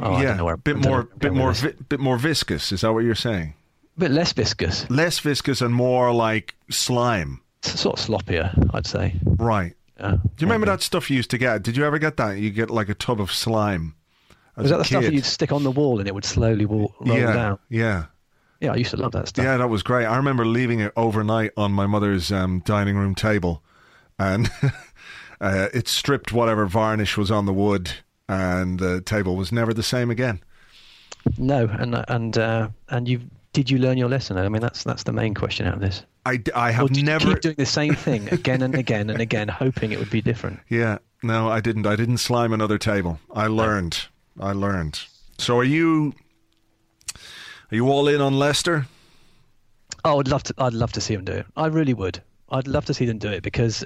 [0.00, 2.72] oh, yeah, a bit more, bit more, vi- bit more viscous.
[2.72, 3.54] Is that what you're saying?
[3.96, 4.88] A bit less viscous.
[4.90, 7.40] Less viscous and more like slime.
[7.58, 9.14] It's sort of sloppier, I'd say.
[9.24, 9.74] Right.
[9.98, 11.62] Uh, Do you remember that stuff you used to get?
[11.62, 12.38] Did you ever get that?
[12.38, 13.94] You get like a tub of slime.
[14.56, 14.88] Was that the kid.
[14.88, 17.58] stuff that you'd stick on the wall and it would slowly roll yeah, down?
[17.68, 18.06] Yeah.
[18.60, 19.44] Yeah, I used to love that stuff.
[19.44, 20.06] Yeah, that was great.
[20.06, 23.60] I remember leaving it overnight on my mother's um, dining room table,
[24.20, 24.50] and
[25.40, 27.90] uh, it stripped whatever varnish was on the wood,
[28.32, 30.40] and the table was never the same again.
[31.38, 33.20] No, and and uh, and you
[33.52, 34.38] did you learn your lesson?
[34.38, 36.02] I mean, that's that's the main question out of this.
[36.24, 39.92] I, I have never keep doing the same thing again and again and again, hoping
[39.92, 40.60] it would be different.
[40.68, 41.86] Yeah, no, I didn't.
[41.86, 43.18] I didn't slime another table.
[43.32, 44.06] I learned.
[44.40, 45.00] I learned.
[45.38, 46.14] So, are you
[47.72, 48.86] are you all in on Leicester?
[50.04, 50.54] Oh, I'd love to.
[50.58, 51.46] I'd love to see them do it.
[51.56, 52.22] I really would.
[52.50, 53.84] I'd love to see them do it because,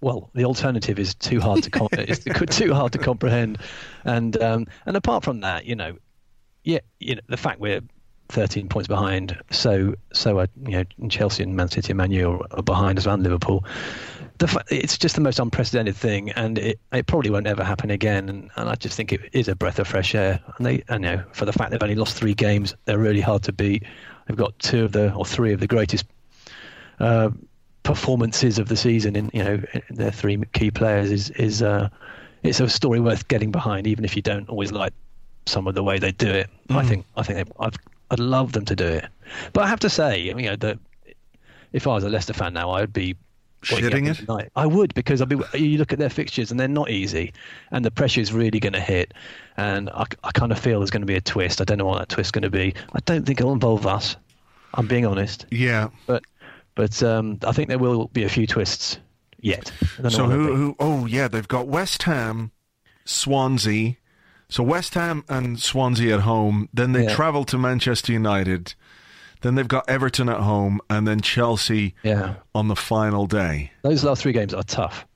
[0.00, 2.24] well, the alternative is too hard to com- it's
[2.56, 3.58] too hard to comprehend,
[4.04, 5.96] and um, and apart from that, you know,
[6.64, 7.80] yeah, you know, the fact we're
[8.28, 12.44] 13 points behind, so so are you know Chelsea and Man City and Man U
[12.50, 13.64] are behind as well, and Liverpool.
[14.38, 18.28] The, it's just the most unprecedented thing, and it, it probably won't ever happen again.
[18.28, 20.40] And, and I just think it is a breath of fresh air.
[20.58, 23.44] And they, I know for the fact they've only lost three games, they're really hard
[23.44, 23.84] to beat.
[24.26, 26.04] They've got two of the or three of the greatest
[27.00, 27.30] uh,
[27.86, 31.88] performances of the season in you know in their three key players is is uh,
[32.42, 34.92] it's a story worth getting behind, even if you don't always like
[35.46, 36.50] some of the way they do it.
[36.68, 36.76] Mm.
[36.76, 37.76] I think I think I'd
[38.10, 39.06] I'd love them to do it,
[39.52, 40.78] but I have to say, you know, that
[41.72, 43.14] if I was a Leicester fan now, I'd be
[43.62, 44.14] shitting it?
[44.14, 44.50] Tonight.
[44.56, 45.38] I would because I'll be.
[45.54, 47.32] You look at their fixtures and they're not easy,
[47.70, 49.14] and the pressure is really going to hit.
[49.56, 51.60] And I, I kind of feel there's going to be a twist.
[51.60, 52.74] I don't know what that twist's going to be.
[52.94, 54.16] I don't think it'll involve us.
[54.74, 55.46] I'm being honest.
[55.50, 55.88] Yeah.
[56.06, 56.24] But
[56.76, 58.98] but um, I think there will be a few twists
[59.40, 59.72] yet.
[60.08, 60.76] So who, who?
[60.78, 62.52] Oh yeah, they've got West Ham,
[63.04, 63.96] Swansea.
[64.48, 66.68] So West Ham and Swansea at home.
[66.72, 67.14] Then they yeah.
[67.14, 68.74] travel to Manchester United.
[69.40, 72.36] Then they've got Everton at home and then Chelsea yeah.
[72.54, 73.72] on the final day.
[73.82, 75.06] Those last three games are tough.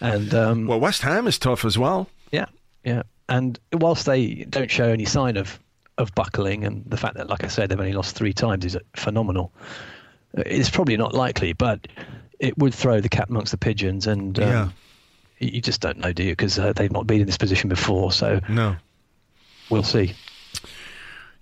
[0.00, 2.08] And um, well, West Ham is tough as well.
[2.32, 2.46] Yeah,
[2.82, 3.02] yeah.
[3.28, 5.60] And whilst they don't show any sign of
[5.96, 8.76] of buckling, and the fact that, like I said, they've only lost three times is
[8.96, 9.52] phenomenal.
[10.36, 11.86] It's probably not likely, but
[12.38, 14.68] it would throw the cat amongst the pigeons, and um, yeah.
[15.38, 16.32] you just don't know, do you?
[16.32, 18.12] Because uh, they've not been in this position before.
[18.12, 18.76] So no,
[19.70, 20.14] we'll see.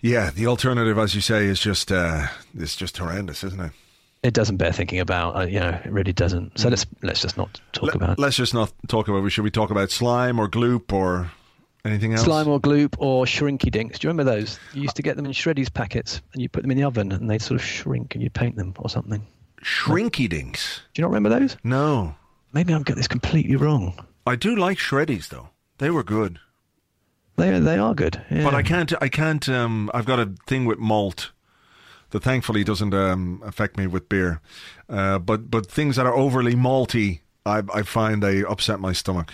[0.01, 2.27] Yeah, the alternative, as you say, is just uh,
[2.59, 3.73] it's just horrendous, isn't it?
[4.23, 5.37] It doesn't bear thinking about.
[5.37, 6.59] Uh, you know, it really doesn't.
[6.59, 8.19] So let's let's just not talk Let, about.
[8.19, 9.31] Let's just not talk about.
[9.31, 11.31] Should we talk about slime or gloop or
[11.85, 12.25] anything else?
[12.25, 13.99] Slime or gloop or shrinky dinks.
[13.99, 14.59] Do you remember those?
[14.75, 17.13] You used to get them in shreddies packets, and you put them in the oven,
[17.13, 19.27] and they'd sort of shrink, and you'd paint them or something.
[19.63, 20.83] Shrinky dinks.
[20.95, 21.57] Do you not remember those?
[21.63, 22.15] No.
[22.53, 23.95] Maybe I've got this completely wrong.
[24.27, 25.51] I do like shreddies though.
[25.79, 26.39] They were good.
[27.37, 28.23] They they are good.
[28.31, 28.45] Yeah.
[28.45, 31.33] But I can't I can't um I've got a thing with malt
[32.11, 34.41] that thankfully doesn't um, affect me with beer.
[34.89, 39.33] Uh, but but things that are overly malty, I I find they upset my stomach.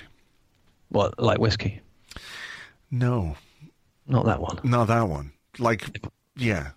[0.89, 1.81] What like whiskey?
[2.91, 3.37] No,
[4.07, 4.59] not that one.
[4.65, 5.33] Not that one.
[5.59, 6.71] Like yeah,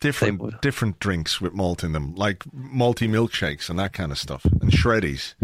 [0.00, 4.44] different different drinks with malt in them, like malty milkshakes and that kind of stuff,
[4.44, 5.34] and shreddies.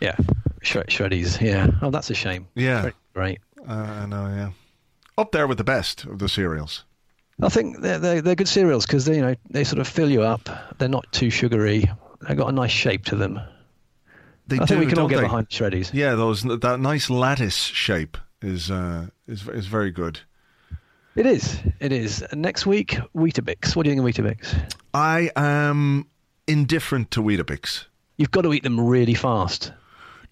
[0.00, 0.16] Yeah,
[0.62, 1.40] Shred- shreddies.
[1.40, 1.68] Yeah.
[1.82, 2.48] Oh, that's a shame.
[2.54, 2.90] Yeah.
[3.14, 3.40] Right.
[3.66, 4.50] Uh, I know, yeah.
[5.16, 6.84] Up there with the best of the cereals.
[7.42, 10.10] I think they're they're, they're good cereals because they you know they sort of fill
[10.10, 10.48] you up.
[10.78, 11.90] They're not too sugary.
[12.26, 13.40] They've got a nice shape to them.
[14.46, 15.22] They I do, think we can all get they?
[15.22, 15.92] behind shreddies.
[15.92, 20.20] Yeah, those that nice lattice shape is uh, is is very good.
[21.16, 21.60] It is.
[21.80, 22.24] It is.
[22.32, 23.76] Next week, Weetabix.
[23.76, 24.74] What do you think of Weetabix?
[24.92, 26.08] I am
[26.48, 27.84] indifferent to Weetabix.
[28.16, 29.72] You've got to eat them really fast.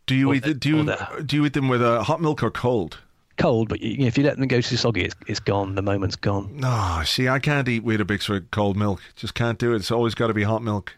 [0.07, 0.43] Do you eat?
[0.43, 2.99] The, do you the, do you eat them with a uh, hot milk or cold?
[3.39, 5.75] Cold, but you, if you let them go too soggy, it's, it's gone.
[5.75, 6.57] The moment's gone.
[6.57, 9.01] No, see, I can't eat Weetabix with cold milk.
[9.17, 9.77] Just can't do it.
[9.77, 10.95] It's always got to be hot milk.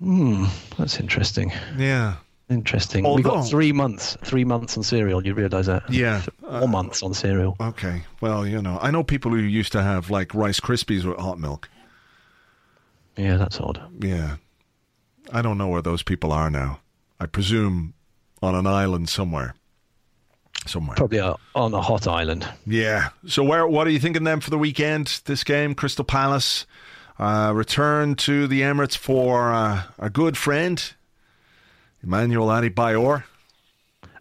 [0.00, 0.44] Hmm,
[0.78, 1.52] that's interesting.
[1.76, 2.16] Yeah.
[2.50, 3.06] Interesting.
[3.06, 5.24] Although, We've got three months, three months on cereal.
[5.26, 5.88] You realise that?
[5.90, 7.56] Yeah, four uh, months on cereal.
[7.58, 8.02] Okay.
[8.20, 11.38] Well, you know, I know people who used to have like Rice Krispies with hot
[11.38, 11.70] milk.
[13.16, 13.80] Yeah, that's odd.
[13.98, 14.36] Yeah,
[15.32, 16.80] I don't know where those people are now.
[17.18, 17.94] I presume
[18.42, 19.54] on an island somewhere.
[20.66, 20.96] somewhere.
[20.96, 22.46] Probably uh, on a hot island.
[22.66, 23.08] Yeah.
[23.26, 23.66] So where?
[23.66, 25.22] What are you thinking then for the weekend?
[25.24, 26.66] This game, Crystal Palace,
[27.18, 30.92] uh, return to the Emirates for uh, a good friend,
[32.04, 33.24] Emmanuel Adebayor.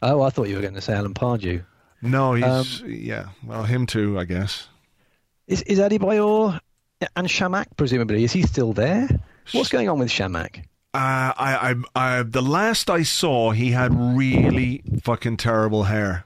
[0.02, 1.64] Oh, I thought you were going to say Alan Pardew.
[2.02, 3.28] No, he's yeah.
[3.46, 4.68] Well, him too, I guess.
[5.48, 6.60] Is is Adebayor
[7.16, 9.08] and Chamakh presumably is he still there?
[9.52, 10.64] What's going on with Chamakh?
[10.96, 16.24] Uh, I, I, I, the last I saw, he had really fucking terrible hair.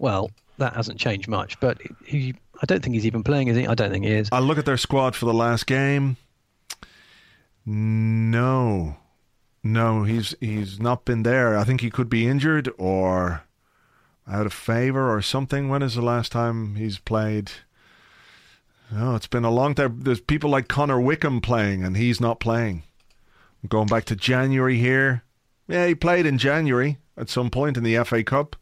[0.00, 3.66] Well, that hasn't changed much, but he, I don't think he's even playing, is he?
[3.66, 4.28] I don't think he is.
[4.32, 6.16] I look at their squad for the last game.
[7.64, 8.96] No,
[9.62, 11.56] no, he's he's not been there.
[11.56, 13.44] I think he could be injured or
[14.26, 15.68] out of favour or something.
[15.68, 17.52] When is the last time he's played?
[18.94, 20.00] Oh, it's been a long time.
[20.02, 22.82] There's people like Connor Wickham playing, and he's not playing.
[23.62, 25.22] I'm going back to January here.
[25.68, 28.56] Yeah, he played in January at some point in the FA Cup.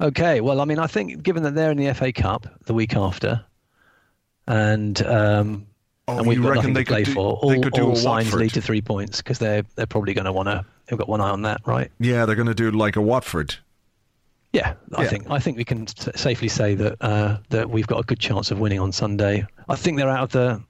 [0.00, 2.94] Okay, well, I mean, I think given that they're in the FA Cup the week
[2.94, 3.44] after,
[4.46, 5.66] and um,
[6.08, 7.72] Oh, and we've got reckon nothing they to play could do- for, they all, could
[7.72, 8.40] do all a signs Watford?
[8.40, 10.64] lead to three points because they're they're probably going to want to.
[10.86, 11.90] They've got one eye on that, right?
[11.98, 13.56] Yeah, they're going to do like a Watford.
[14.52, 15.08] Yeah, I Yeah.
[15.08, 18.20] think I think we can s- safely say that uh, that we've got a good
[18.20, 19.44] chance of winning on Sunday.
[19.68, 20.62] I think they're out of the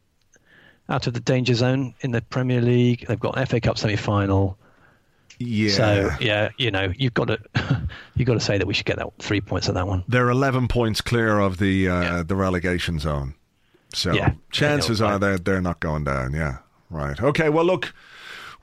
[0.89, 3.05] out of the danger zone in the Premier League.
[3.07, 4.57] They've got an FA Cup semi final.
[5.39, 5.71] Yeah.
[5.71, 7.39] So yeah, you know, you've got to
[8.15, 10.03] you've got to say that we should get that three points at that one.
[10.09, 12.23] They're 11 points clear of the uh, Yeah.
[12.23, 13.35] the relegation zone.
[13.93, 14.33] So Yeah.
[14.51, 16.33] chances are they're, they're not going down.
[16.35, 16.59] Yeah.
[16.91, 17.21] Right.
[17.21, 17.49] Okay.
[17.49, 17.93] Well, look,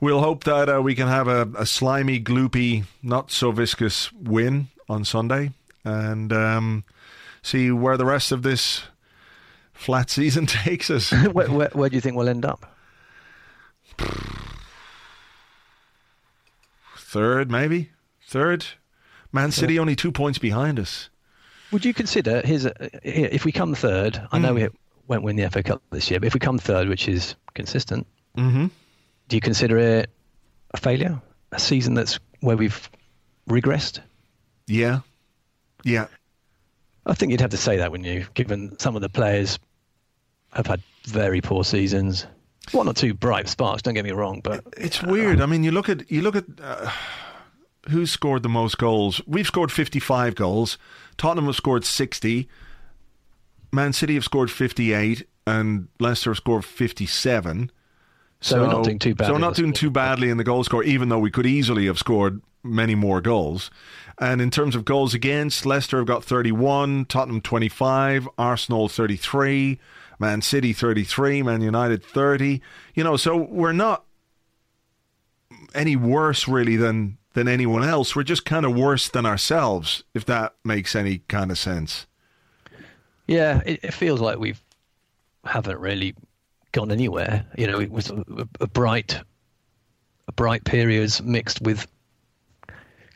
[0.00, 4.68] we'll hope that uh, we can have a, a slimy, gloopy, not so viscous win
[4.88, 5.52] on Sunday
[5.84, 6.84] and um,
[7.42, 8.84] see where the rest of this
[9.72, 11.10] flat season takes us.
[11.32, 12.74] where, where, where do you think we'll end up?
[16.96, 17.90] Third, maybe?
[18.26, 18.66] Third?
[19.32, 21.10] Man City only two points behind us.
[21.72, 24.20] Would you consider here's a, here, if we come third?
[24.30, 24.68] I know we
[25.08, 28.06] won't win the FA Cup this year, but if we come third, which is consistent,
[28.36, 28.66] Mm-hmm.
[29.28, 30.10] do you consider it
[30.72, 31.20] a failure?
[31.52, 32.90] A season that's where we've
[33.48, 34.00] regressed?
[34.66, 35.00] Yeah.
[35.84, 36.06] Yeah.
[37.06, 38.26] I think you'd have to say that, wouldn't you?
[38.34, 39.58] Given some of the players
[40.52, 42.26] have had very poor seasons.
[42.72, 45.40] One or two bright sparks, don't get me wrong, but It's weird.
[45.40, 46.90] I mean, you look at you look at uh,
[47.90, 49.20] who scored the most goals.
[49.26, 50.78] We've scored 55 goals.
[51.18, 52.48] Tottenham have scored 60.
[53.74, 57.70] Man City have scored 58, and Leicester have scored 57.
[58.40, 59.26] So we're not doing too badly.
[59.26, 61.86] So we're not doing too badly in the goal score, even though we could easily
[61.86, 63.70] have scored many more goals.
[64.18, 69.80] And in terms of goals against, Leicester have got 31, Tottenham 25, Arsenal 33,
[70.18, 72.60] Man City 33, Man United 30.
[72.94, 74.04] You know, so we're not
[75.74, 78.16] any worse really than than anyone else.
[78.16, 82.06] We're just kind of worse than ourselves, if that makes any kind of sense.
[83.26, 84.62] Yeah, it, it feels like we've
[85.44, 86.14] haven't really
[86.72, 87.44] gone anywhere.
[87.56, 88.24] You know, it was a,
[88.60, 89.20] a bright,
[90.28, 91.86] a bright periods mixed with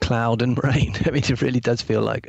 [0.00, 0.94] cloud and rain.
[1.04, 2.28] I mean, it really does feel like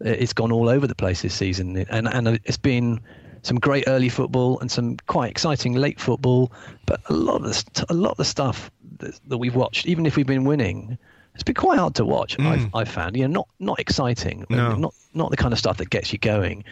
[0.00, 3.00] it's gone all over the place this season, and and it's been
[3.42, 6.52] some great early football and some quite exciting late football,
[6.84, 9.86] but a lot of the st- a lot of the stuff that, that we've watched,
[9.86, 10.98] even if we've been winning.
[11.34, 12.40] It's been quite hard to watch.
[12.40, 12.70] I've, mm.
[12.72, 14.74] I've found, you know, not not exciting, No.
[14.74, 16.64] not not the kind of stuff that gets you going,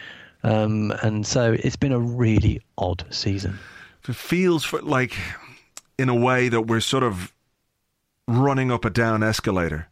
[0.45, 3.57] um, and so it's been a really odd season.
[4.07, 5.15] It feels for, like,
[5.97, 7.33] in a way, that we're sort of
[8.27, 9.87] running up a down escalator.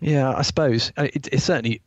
[0.00, 1.80] Yeah, I suppose Uh, it, it certainly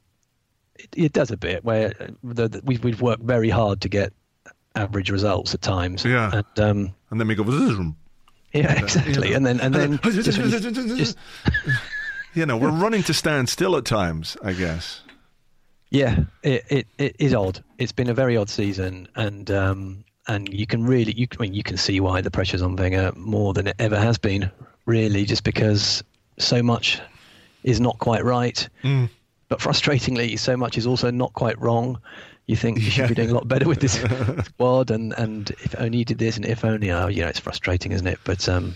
[0.75, 3.89] it, it does a bit where uh, the, the, we've we've worked very hard to
[3.89, 4.13] get
[4.75, 6.03] average results at times.
[6.05, 6.31] Yeah.
[6.33, 7.43] and um, And then we go,
[8.53, 11.17] yeah, exactly, and then and then just just-
[12.33, 15.01] you know, we're running to stand still at times, I guess.
[15.95, 17.63] Yeah, it, it it is odd.
[17.77, 21.53] It's been a very odd season, and um and you can really you I mean
[21.53, 24.51] you can see why the pressure's on Wenger more than it ever has been,
[24.85, 26.03] really, just because
[26.37, 26.99] so much
[27.63, 28.67] is not quite right.
[28.83, 29.09] Mm.
[29.47, 32.01] But frustratingly, so much is also not quite wrong.
[32.47, 33.07] You think you should Yeah.
[33.07, 33.93] be doing a lot better with this
[34.45, 37.39] squad, and, and if only you did this, and if only, oh, you know, it's
[37.39, 38.19] frustrating, isn't it?
[38.23, 38.75] But um,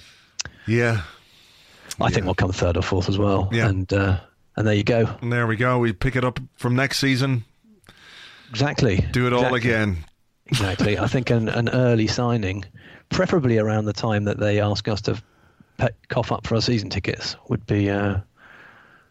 [0.67, 1.01] Yeah.
[1.99, 3.49] I think we'll come third or fourth as well.
[3.51, 3.67] Yeah.
[3.67, 4.19] And uh,
[4.59, 5.09] and there you go.
[5.21, 5.79] And there we go.
[5.79, 7.43] We pick it up from next season,
[8.51, 9.05] Exactly.
[9.11, 9.97] do it all again.
[10.47, 10.97] Exactly.
[10.97, 12.65] I think an, an early signing,
[13.09, 15.21] preferably around the time that they ask us to
[16.09, 17.89] cough up for our season tickets, would be.
[17.89, 18.17] Uh,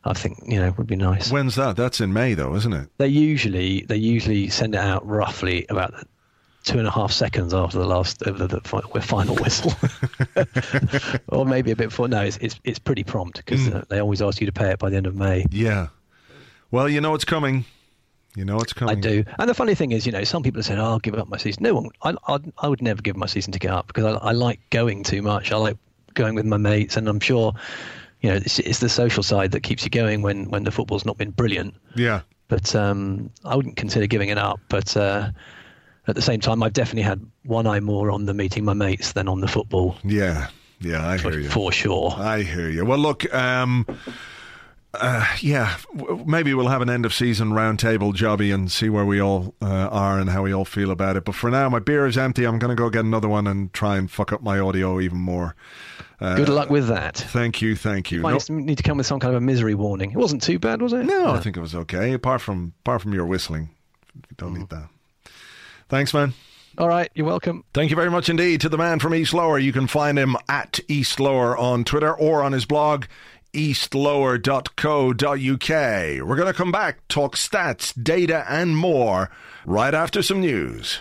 [0.04, 1.30] I think you know would be nice.
[1.30, 1.76] When's that?
[1.76, 2.88] That's in May, though, isn't it?
[2.98, 6.04] they usually they usually send it out roughly about the
[6.64, 9.72] two and a half seconds after the last of the, the, the final whistle,
[11.28, 12.08] or maybe a bit before.
[12.08, 13.76] No, it's it's, it's pretty prompt because mm.
[13.76, 15.44] uh, they always ask you to pay it by the end of May.
[15.50, 15.88] Yeah.
[16.70, 17.64] Well, you know it's coming.
[18.36, 18.96] You know it's coming.
[18.96, 19.24] I do.
[19.38, 21.28] And the funny thing is, you know, some people have said, oh, "I'll give up
[21.28, 21.90] my season." No one.
[22.02, 25.02] I I, I would never give my season ticket up because I, I like going
[25.02, 25.50] too much.
[25.50, 25.76] I like
[26.14, 27.54] going with my mates, and I'm sure,
[28.20, 31.04] you know, it's, it's the social side that keeps you going when when the football's
[31.04, 31.74] not been brilliant.
[31.94, 32.20] Yeah.
[32.48, 34.60] But um, I wouldn't consider giving it up.
[34.68, 35.30] But uh,
[36.08, 39.12] at the same time, I've definitely had one eye more on the meeting my mates
[39.12, 39.96] than on the football.
[40.02, 40.48] Yeah,
[40.80, 42.14] yeah, I for, hear you for sure.
[42.16, 42.84] I hear you.
[42.84, 43.32] Well, look.
[43.34, 43.86] Um,
[44.94, 45.76] uh, yeah,
[46.24, 49.66] maybe we'll have an end of season roundtable jobby and see where we all uh,
[49.66, 51.24] are and how we all feel about it.
[51.24, 52.46] But for now, my beer is empty.
[52.46, 55.18] I'm going to go get another one and try and fuck up my audio even
[55.18, 55.54] more.
[56.20, 57.16] Uh, Good luck with that.
[57.16, 58.20] Thank you, thank you.
[58.22, 58.50] Might nope.
[58.50, 60.10] need to come with some kind of a misery warning.
[60.10, 61.04] It wasn't too bad, was it?
[61.04, 61.30] No, no.
[61.32, 62.12] I think it was okay.
[62.14, 63.70] Apart from apart from your whistling,
[64.14, 64.58] you don't mm.
[64.58, 64.88] need that.
[65.88, 66.34] Thanks, man.
[66.76, 67.64] All right, you're welcome.
[67.74, 69.58] Thank you very much indeed to the man from East Lower.
[69.58, 73.06] You can find him at East Lower on Twitter or on his blog
[73.52, 76.28] eastlower.co.uk.
[76.28, 79.30] We're going to come back, talk stats, data, and more
[79.64, 81.00] right after some news.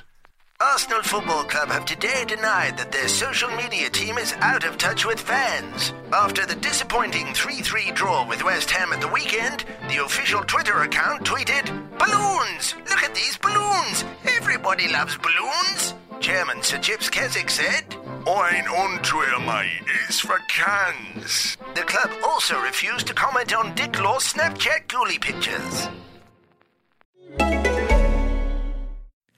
[0.60, 5.05] Arsenal Football Club have today denied that their social media team is out of touch
[5.05, 5.93] with fans.
[6.12, 10.82] After the disappointing 3 3 draw with West Ham at the weekend, the official Twitter
[10.82, 11.68] account tweeted,
[11.99, 12.74] Balloons!
[12.89, 14.03] Look at these balloons!
[14.26, 15.93] Everybody loves balloons!
[16.20, 17.95] Chairman Sir Chips Keswick said,
[18.26, 19.70] Ein untreuer Mai
[20.10, 21.55] is for cans.
[21.76, 25.88] The club also refused to comment on Dick Law's Snapchat ghoulie pictures.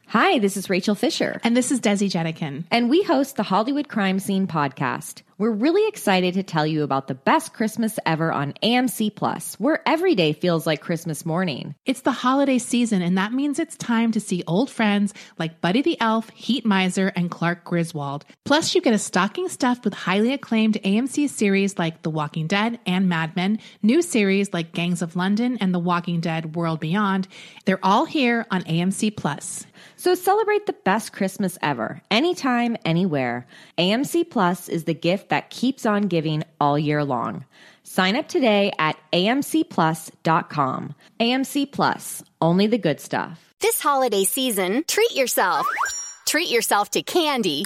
[0.09, 1.39] Hi, this is Rachel Fisher.
[1.43, 2.63] And this is Desi Jedeikin.
[2.71, 5.21] And we host the Hollywood Crime Scene podcast.
[5.37, 9.81] We're really excited to tell you about the best Christmas ever on AMC Plus, where
[9.87, 11.75] every day feels like Christmas morning.
[11.85, 15.81] It's the holiday season, and that means it's time to see old friends like Buddy
[15.81, 18.25] the Elf, Heat Miser, and Clark Griswold.
[18.43, 22.79] Plus, you get a stocking stuffed with highly acclaimed AMC series like The Walking Dead
[22.85, 27.29] and Mad Men, new series like Gangs of London and The Walking Dead World Beyond.
[27.63, 29.65] They're all here on AMC Plus.
[29.99, 33.45] So celebrate the best Christmas ever, anytime, anywhere.
[33.77, 37.43] AMC Plus is the gift that keeps on giving all year long.
[37.83, 40.95] Sign up today at amcplus.com.
[41.19, 43.53] AMC Plus, only the good stuff.
[43.59, 45.67] This holiday season, treat yourself.
[46.25, 47.65] Treat yourself to candy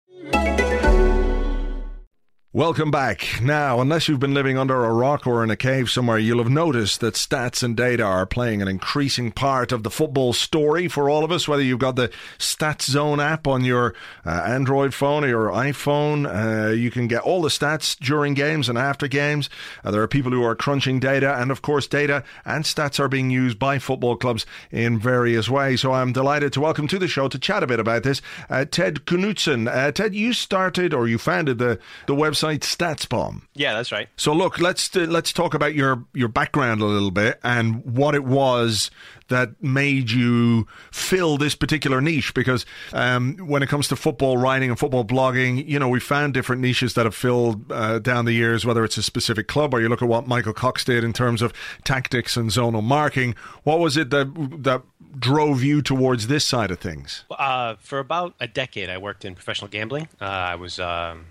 [2.53, 3.41] Welcome back.
[3.41, 6.51] Now, unless you've been living under a rock or in a cave somewhere, you'll have
[6.51, 11.09] noticed that stats and data are playing an increasing part of the football story for
[11.09, 13.95] all of us, whether you've got the Stats Zone app on your
[14.25, 16.27] uh, Android phone or your iPhone.
[16.27, 19.49] Uh, you can get all the stats during games and after games.
[19.85, 23.07] Uh, there are people who are crunching data, and of course, data and stats are
[23.07, 25.79] being used by football clubs in various ways.
[25.79, 28.65] So I'm delighted to welcome to the show to chat a bit about this uh,
[28.65, 29.73] Ted Knutson.
[29.73, 33.41] Uh, Ted, you started or you founded the, the website website StatsBomb.
[33.53, 34.09] Yeah, that's right.
[34.17, 38.15] So look, let's uh, let's talk about your your background a little bit and what
[38.15, 38.91] it was
[39.27, 44.69] that made you fill this particular niche because um, when it comes to football writing
[44.69, 48.33] and football blogging, you know, we found different niches that have filled uh, down the
[48.33, 51.13] years, whether it's a specific club or you look at what Michael Cox did in
[51.13, 51.53] terms of
[51.85, 53.33] tactics and zonal marking.
[53.63, 54.33] What was it that
[54.63, 54.81] that
[55.17, 57.23] drove you towards this side of things?
[57.29, 60.07] Uh, for about a decade, I worked in professional gambling.
[60.19, 61.25] Uh, I was um,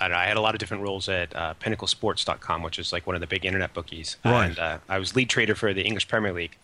[0.00, 3.06] I, know, I had a lot of different roles at uh, PinnacleSports.com, which is like
[3.06, 4.16] one of the big internet bookies.
[4.24, 4.46] Right.
[4.46, 6.56] And uh, I was lead trader for the English Premier League.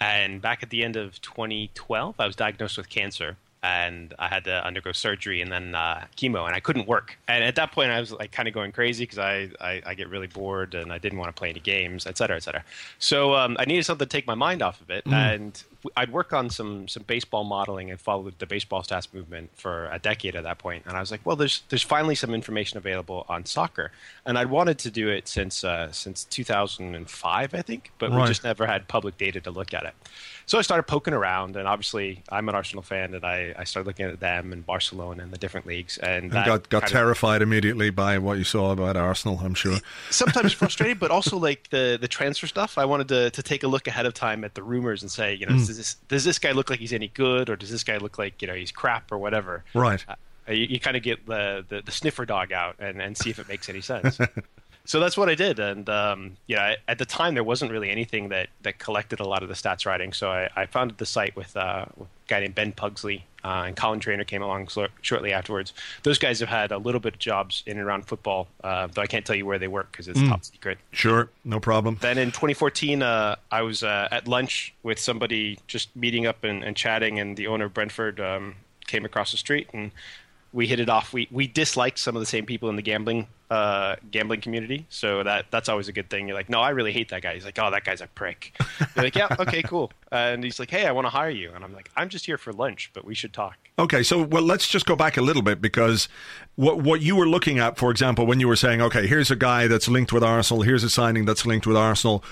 [0.00, 4.44] And back at the end of 2012, I was diagnosed with cancer and I had
[4.44, 7.16] to undergo surgery and then uh, chemo, and I couldn't work.
[7.28, 9.94] And at that point, I was like kind of going crazy because I, I, I,
[9.94, 12.64] get really bored and I didn't want to play any games, et cetera, et cetera.
[12.98, 15.12] So um, I needed something to take my mind off of it, mm.
[15.12, 15.62] and
[15.96, 19.98] I'd work on some some baseball modeling and followed the baseball stats movement for a
[19.98, 23.26] decade at that point, and I was like, well, there's there's finally some information available
[23.28, 23.90] on soccer,
[24.24, 28.20] and I'd wanted to do it since uh, since 2005, I think, but right.
[28.20, 29.94] we just never had public data to look at it.
[30.46, 33.86] So I started poking around, and obviously I'm an Arsenal fan, and I, I started
[33.86, 37.48] looking at them and Barcelona and the different leagues, and, and got got terrified of,
[37.48, 39.40] immediately by what you saw about Arsenal.
[39.42, 39.78] I'm sure.
[40.10, 42.78] Sometimes frustrated, but also like the the transfer stuff.
[42.78, 45.34] I wanted to to take a look ahead of time at the rumors and say,
[45.34, 45.60] you know, mm.
[45.72, 48.18] Does this does this guy look like he's any good, or does this guy look
[48.18, 49.64] like you know he's crap or whatever?
[49.74, 50.04] Right.
[50.06, 50.14] Uh,
[50.48, 53.38] You, you kind of get the, the, the sniffer dog out and, and see if
[53.38, 54.18] it makes any sense.
[54.84, 55.60] so that's what I did.
[55.60, 59.44] And um, yeah, at the time there wasn't really anything that, that collected a lot
[59.44, 60.12] of the stats writing.
[60.12, 63.64] So I, I founded the site with, uh, with a guy named Ben Pugsley, uh,
[63.66, 65.72] and Colin Trainor came along so, shortly afterwards.
[66.02, 69.02] Those guys have had a little bit of jobs in and around football, uh, though
[69.02, 70.78] I can't tell you where they work because it's top secret.
[70.92, 71.98] Sure, no problem.
[72.00, 76.62] Then in 2014, uh, I was uh, at lunch with somebody, just meeting up and,
[76.62, 79.90] and chatting, and the owner of Brentford um, came across the street, and
[80.52, 81.12] we hit it off.
[81.12, 85.22] We we disliked some of the same people in the gambling uh, gambling community, so
[85.22, 86.26] that that's always a good thing.
[86.26, 87.34] You're like, no, I really hate that guy.
[87.34, 88.58] He's like, oh, that guy's a prick.
[88.94, 89.92] You're like, yeah, okay, cool.
[90.10, 92.38] and he's like, hey, I want to hire you, and I'm like, I'm just here
[92.38, 93.56] for lunch, but we should talk.
[93.78, 96.08] Okay, so well, let's just go back a little bit because
[96.56, 99.36] what what you were looking at, for example, when you were saying, okay, here's a
[99.36, 102.24] guy that's linked with Arsenal, here's a signing that's linked with Arsenal,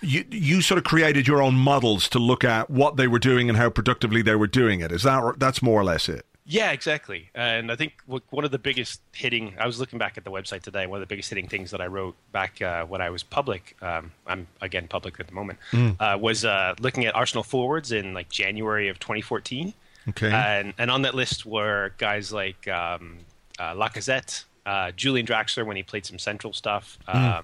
[0.00, 3.48] you you sort of created your own models to look at what they were doing
[3.48, 4.92] and how productively they were doing it.
[4.92, 6.26] Is that that's more or less it?
[6.50, 7.30] Yeah, exactly.
[7.32, 10.62] And I think one of the biggest hitting, I was looking back at the website
[10.62, 13.22] today, one of the biggest hitting things that I wrote back uh, when I was
[13.22, 15.60] public, um, I'm again public at the moment,
[16.00, 19.72] uh, was uh, looking at Arsenal forwards in like January of 2014.
[20.08, 20.32] Okay.
[20.32, 23.18] And, and on that list were guys like um,
[23.60, 27.42] uh, Lacazette, uh, Julian Draxler when he played some central stuff, uh,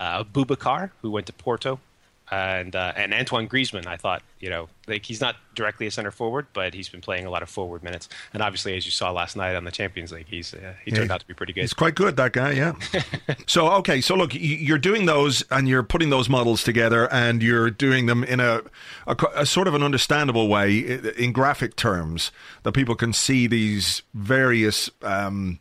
[0.00, 1.78] uh, Boubacar, who went to Porto,
[2.32, 3.86] and uh, and Antoine Griezmann.
[3.86, 7.26] I thought, you know, like he's not directly a center forward, but he's been playing
[7.26, 8.08] a lot of forward minutes.
[8.32, 11.08] And obviously, as you saw last night on the Champions League, he's uh, he turned
[11.10, 11.14] Yeah.
[11.14, 11.60] out to be pretty good.
[11.60, 12.72] He's quite good, that guy, yeah.
[13.46, 17.70] so, okay, so look, you're doing those and you're putting those models together and you're
[17.70, 18.62] doing them in a,
[19.06, 20.78] a, a sort of an understandable way
[21.18, 24.90] in graphic terms that people can see these various.
[25.02, 25.58] Um,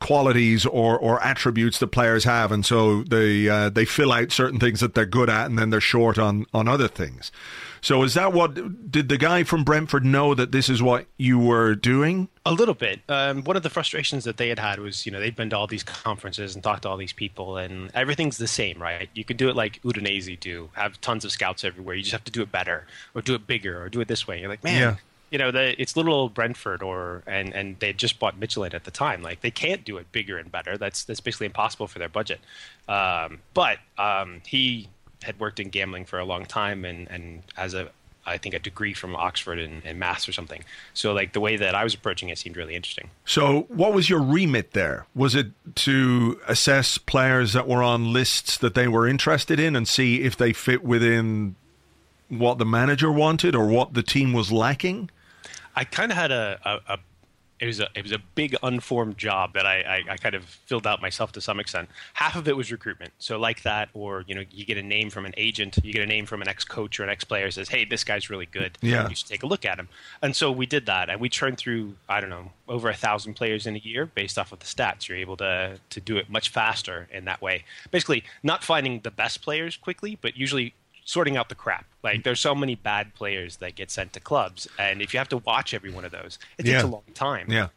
[0.00, 4.58] qualities or, or attributes that players have and so they uh, they fill out certain
[4.58, 7.30] things that they're good at and then they're short on on other things
[7.80, 11.38] so is that what did the guy from Brentford know that this is what you
[11.38, 13.00] were doing A little bit.
[13.10, 15.56] Um, one of the frustrations that they had had was, you know, they'd been to
[15.58, 19.10] all these conferences and talked to all these people, and everything's the same, right?
[19.12, 21.94] You can do it like Udinese do, have tons of scouts everywhere.
[21.94, 24.26] You just have to do it better, or do it bigger, or do it this
[24.26, 24.40] way.
[24.40, 24.96] You're like, man, Yeah.
[25.34, 28.84] You know, the, it's little old Brentford, or and and they just bought Midtjylland at
[28.84, 29.20] the time.
[29.20, 30.78] Like they can't do it bigger and better.
[30.78, 32.38] That's that's basically impossible for their budget.
[32.88, 34.90] Um, but um, he
[35.24, 37.90] had worked in gambling for a long time, and and as a
[38.24, 40.62] I think a degree from Oxford in, in maths or something.
[40.92, 43.10] So like the way that I was approaching it seemed really interesting.
[43.24, 45.06] So, what was your remit there?
[45.16, 49.88] Was it to assess players that were on lists that they were interested in and
[49.88, 51.56] see if they fit within
[52.28, 55.10] what the manager wanted or what the team was lacking?
[55.74, 56.98] I kind of had a, a, a
[57.60, 60.44] it was a it was a big unformed job that I, I, I kind of
[60.44, 61.88] filled out myself to some extent.
[62.14, 65.08] Half of it was recruitment, so like that, or you know, you get a name
[65.08, 67.50] from an agent, you get a name from an ex coach or an ex player
[67.50, 68.76] says, "Hey, this guy's really good.
[68.82, 69.08] Yeah.
[69.08, 69.88] you should take a look at him."
[70.20, 73.34] And so we did that, and we churned through I don't know over a thousand
[73.34, 75.08] players in a year based off of the stats.
[75.08, 77.64] You're able to to do it much faster in that way.
[77.90, 80.74] Basically, not finding the best players quickly, but usually
[81.04, 81.86] sorting out the crap.
[82.02, 85.28] Like there's so many bad players that get sent to clubs, and if you have
[85.30, 86.86] to watch every one of those, it takes Yeah.
[86.86, 87.50] a long time.
[87.50, 87.68] Yeah.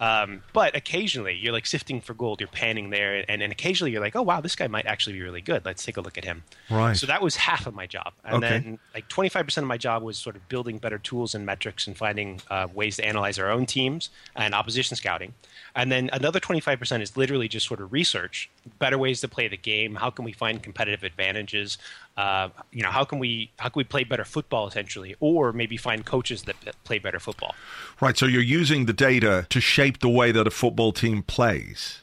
[0.00, 4.00] Um, but occasionally you're like sifting for gold, you're panning there, and, and occasionally you're
[4.00, 5.64] like, oh wow, this guy might actually be really good.
[5.64, 6.42] Let's take a look at him.
[6.70, 6.96] Right.
[6.96, 8.48] So that was half of my job, and Okay.
[8.58, 11.96] then like 25% of my job was sort of building better tools and metrics and
[11.96, 15.34] finding uh, ways to analyze our own teams and opposition scouting.
[15.74, 19.56] And then another 25% is literally just sort of research, better ways to play the
[19.56, 19.94] game.
[19.94, 21.78] How can we find competitive advantages?
[22.16, 25.76] Uh, you know, how can we how can we play better football essentially, or maybe
[25.76, 27.54] find coaches that play better football.
[28.00, 28.16] Right.
[28.18, 32.00] So, you're using the data to shape the way that a football team plays.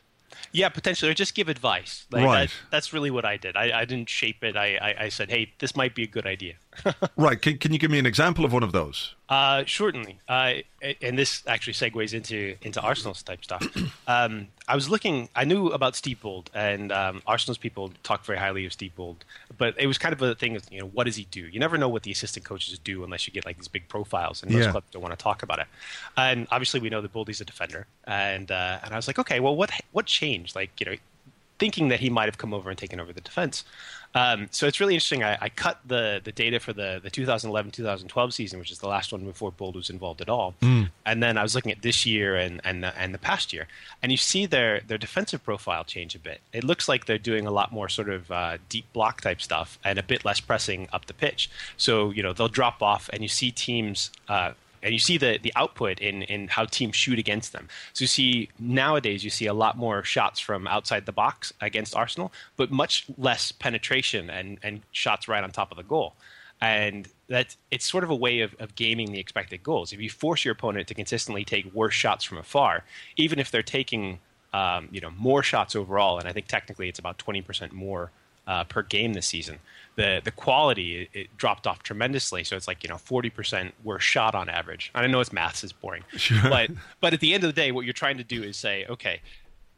[0.52, 2.08] Yeah, potentially, or just give advice.
[2.12, 2.50] Like Right.
[2.50, 3.56] that, that's really what I did.
[3.56, 4.58] I, I didn't shape it.
[4.58, 6.56] I, I, I said, hey, this might be a good idea.
[7.18, 7.42] Right.
[7.42, 9.14] Can, can you give me an example of one of those?
[9.28, 10.54] Uh, certainly, uh,
[11.02, 13.68] and this actually segues into into Arsenal's type stuff.
[14.08, 15.30] Um, I was looking.
[15.36, 19.18] I knew about Steve Bould, and um, Arsenal's people talk very highly of Steve Bould.
[19.56, 21.42] But it was kind of a thing of you know what does he do?
[21.42, 24.42] You never know what the assistant coaches do unless you get like these big profiles,
[24.42, 24.72] and most Yeah.
[24.72, 25.68] clubs don't want to talk about it.
[26.18, 29.40] And obviously, we know that Bouldy's a defender, and uh, and I was like, okay,
[29.40, 30.56] well, what what changed?
[30.56, 30.96] Like you know,
[31.60, 33.64] thinking that he might have come over and taken over the defense.
[34.16, 35.24] Um, so it's really interesting.
[35.24, 39.12] I, I cut the, the data for the, the 2011-2012 season, which is the last
[39.12, 40.56] one before Bould was involved at all.
[41.06, 43.68] And then I was looking at this year and, and, the, and the past year.
[44.02, 46.42] And you see their, their defensive profile change a bit.
[46.54, 49.78] It looks like they're doing a lot more sort of uh, deep block type stuff
[49.84, 51.50] and a bit less pressing up the pitch.
[51.78, 55.40] So, you know, they'll drop off and you see teams uh, and you see the,
[55.42, 57.68] the output in, in how teams shoot against them.
[57.94, 61.96] So you see nowadays you see a lot more shots from outside the box against
[61.96, 66.14] Arsenal, but much less penetration and, and shots right on top of the goal.
[66.62, 69.94] and that it's sort of a way of, of gaming the expected goals.
[69.94, 72.84] If you force your opponent to consistently take worse shots from afar,
[73.18, 74.20] even if they're taking
[74.54, 78.12] um, you know more shots overall, and I think technically it's about twenty percent more
[78.48, 79.60] uh, per game this season.
[80.00, 83.74] The the quality it, it, dropped off tremendously, so it's like you know forty percent
[83.84, 84.92] worse shot on average.
[84.96, 86.50] I don't know it's maths is boring, sure.
[86.50, 86.70] but
[87.02, 89.22] but at the end of the day, what you're trying to do is say, okay,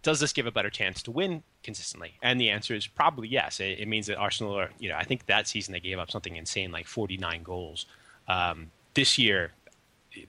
[0.03, 2.13] does this give a better chance to win consistently?
[2.21, 3.59] And the answer is probably yes.
[3.59, 6.09] It, it, means that Arsenal are, you know, I think that season they gave up
[6.09, 7.85] something insane like 49 goals.
[8.27, 9.51] Um, this year,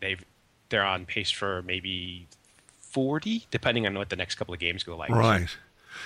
[0.01, 0.23] they've
[0.69, 2.27] they're on pace for maybe
[2.81, 5.11] 40, depending on what the next couple of games go like.
[5.11, 5.49] Right.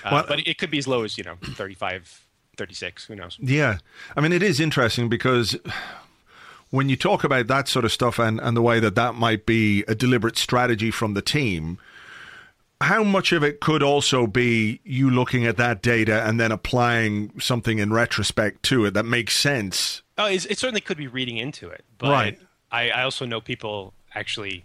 [0.03, 2.25] Uh, well, but it could be as low as you know 35,
[2.57, 3.05] 36.
[3.05, 3.37] Who knows?
[3.39, 3.77] Yeah,
[4.15, 5.57] I mean, it is interesting because
[6.69, 9.45] when you talk about that sort of stuff and, and the way that that might
[9.45, 11.79] be a deliberate strategy from the team
[12.81, 17.31] how much of it could also be you looking at that data and then applying
[17.39, 20.03] something in retrospect to it that makes sense?
[20.17, 22.39] Oh, it certainly could be reading into it, but right.
[22.71, 24.63] I, I also know people actually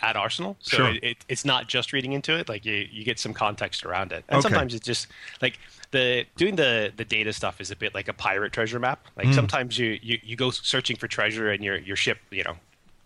[0.00, 0.88] at Arsenal, so sure.
[0.88, 2.48] it, it, it's not just reading into it.
[2.48, 4.42] Like you, you get some context around it, and okay.
[4.42, 5.08] sometimes it's just
[5.42, 5.58] like
[5.90, 9.06] the doing the the data stuff is a bit like a pirate treasure map.
[9.16, 9.34] Like mm.
[9.34, 12.56] sometimes you, you you go searching for treasure and your your ship you know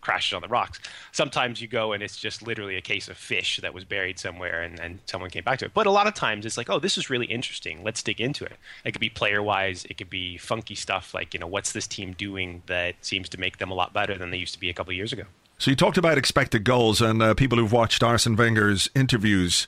[0.01, 0.79] crashes on the rocks.
[1.11, 4.63] Sometimes you go and it's just literally a case of fish that was buried somewhere
[4.63, 5.73] and, and someone came back to it.
[5.73, 7.83] But a lot of times it's like, oh, this is really interesting.
[7.83, 8.53] Let's dig into it.
[8.83, 11.87] It could be player wise, it could be funky stuff like, you know, what's this
[11.87, 14.69] team doing that seems to make them a lot better than they used to be
[14.69, 15.23] a couple of years ago.
[15.61, 19.67] So you talked about expected goals, and uh, people who've watched Arsene Wenger's interviews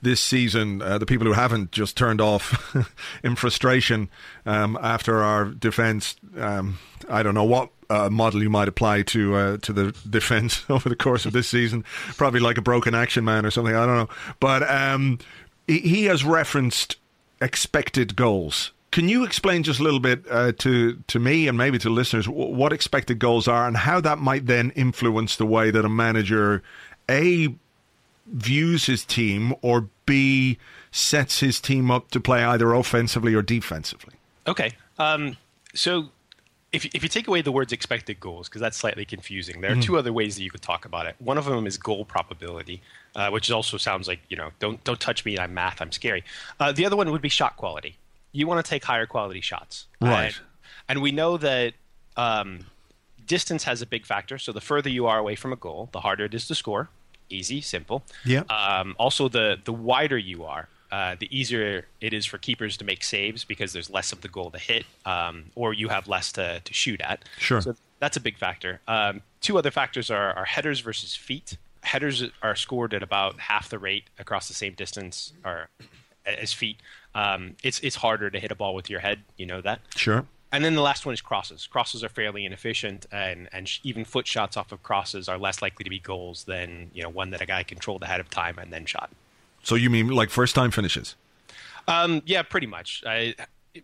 [0.00, 2.74] this season, uh, the people who haven't just turned off
[3.22, 4.08] in frustration
[4.46, 6.16] um, after our defence.
[6.38, 6.78] Um,
[7.10, 10.88] I don't know what uh, model you might apply to uh, to the defence over
[10.88, 11.84] the course of this season.
[12.16, 13.76] Probably like a broken action man or something.
[13.76, 14.08] I don't know,
[14.40, 15.18] but um,
[15.66, 16.96] he, he has referenced
[17.42, 21.76] expected goals can you explain just a little bit uh, to to me and maybe
[21.76, 25.84] to listeners what expected goals are and how that might then influence the way that
[25.84, 26.62] a manager
[27.06, 27.54] a
[28.24, 30.56] views his team or b
[30.90, 34.14] sets his team up to play either offensively or defensively?
[34.46, 35.36] Okay, um,
[35.74, 36.08] so
[36.72, 39.76] if, if you take away the words expected goals, because that's slightly confusing, there are
[39.76, 39.82] mm.
[39.82, 41.16] two other ways that you could talk about it.
[41.18, 42.80] One of them is goal probability,
[43.14, 46.24] uh, which also sounds like, you know, don't, don't touch me, I'm math, I'm scary.
[46.58, 47.98] Uh, the other one would be shot quality
[48.36, 49.86] you want to take higher quality shots.
[50.00, 50.26] Right.
[50.26, 50.34] And,
[50.88, 51.72] and we know that
[52.16, 52.66] um,
[53.26, 54.38] distance has a big factor.
[54.38, 56.88] So the further you are away from a goal, the harder it is to score.
[57.28, 58.04] Easy, simple.
[58.24, 58.42] Yeah.
[58.50, 62.84] Um, also, the the wider you are, uh, the easier it is for keepers to
[62.84, 66.30] make saves because there's less of the goal to hit, um, or you have less
[66.32, 67.24] to, to shoot at.
[67.38, 67.60] Sure.
[67.60, 68.80] So that's a big factor.
[68.86, 71.56] Um, two other factors are, are headers versus feet.
[71.82, 75.68] Headers are scored at about half the rate across the same distance or
[76.26, 76.78] as feet
[77.16, 79.22] um, it's it's harder to hit a ball with your head.
[79.38, 79.80] You know that.
[79.96, 80.26] Sure.
[80.52, 81.66] And then the last one is crosses.
[81.66, 85.62] Crosses are fairly inefficient, and and sh- even foot shots off of crosses are less
[85.62, 88.58] likely to be goals than you know one that a guy controlled ahead of time
[88.58, 89.10] and then shot.
[89.62, 91.16] So you mean like first time finishes?
[91.88, 93.02] Um, yeah, pretty much.
[93.06, 93.34] I,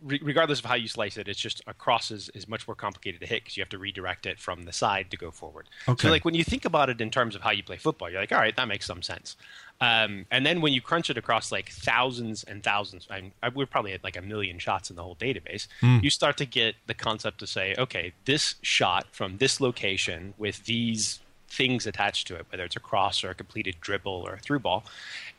[0.03, 3.21] regardless of how you slice it, it's just a cross is, is much more complicated
[3.21, 5.69] to hit because you have to redirect it from the side to go forward.
[5.89, 6.09] Okay.
[6.09, 8.21] So, like when you think about it in terms of how you play football, you're
[8.21, 9.37] like, all right, that makes some sense.
[9.83, 13.67] Um, and then when you crunch it across like thousands and thousands, I, I, we're
[13.67, 15.67] probably at like a million shots in the whole database.
[15.81, 16.05] Mm.
[16.05, 20.67] You start to get the concept to say, okay, this shot from this location with
[20.67, 21.19] these
[21.49, 24.61] things attached to it, whether it's a cross or a completed dribble or a through
[24.61, 24.85] ball,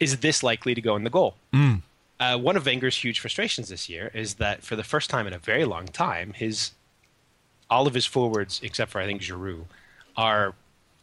[0.01, 1.35] is this likely to go in the goal?
[1.53, 1.81] Mm.
[2.19, 5.31] Uh, one of Wenger's huge frustrations this year is that for the first time in
[5.31, 6.71] a very long time, his
[7.69, 9.67] all of his forwards, except for I think Giroud,
[10.17, 10.53] are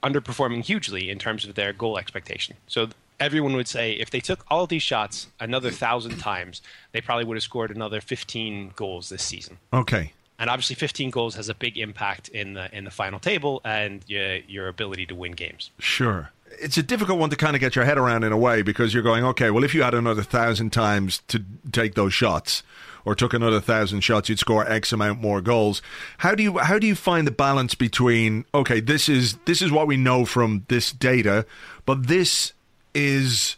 [0.03, 2.57] underperforming hugely in terms of their goal expectation.
[2.67, 6.63] So everyone would say if they took all of these shots another thousand times,
[6.93, 9.59] they probably would have scored another 15 goals this season.
[9.73, 10.13] Okay.
[10.39, 14.03] And obviously, 15 goals has a big impact in the in the final table and
[14.07, 15.71] your, your ability to win games.
[15.79, 18.61] Sure it's a difficult one to kind of get your head around in a way
[18.61, 22.65] because you're going, okay, well, if you had another thousand times to take those shots,
[23.05, 25.83] or took another thousand shots, you'd score X amount more goals.
[26.19, 29.71] How do you how do you find the balance between okay, this is this is
[29.71, 31.47] what we know from this data,
[31.87, 32.53] but this
[32.95, 33.57] is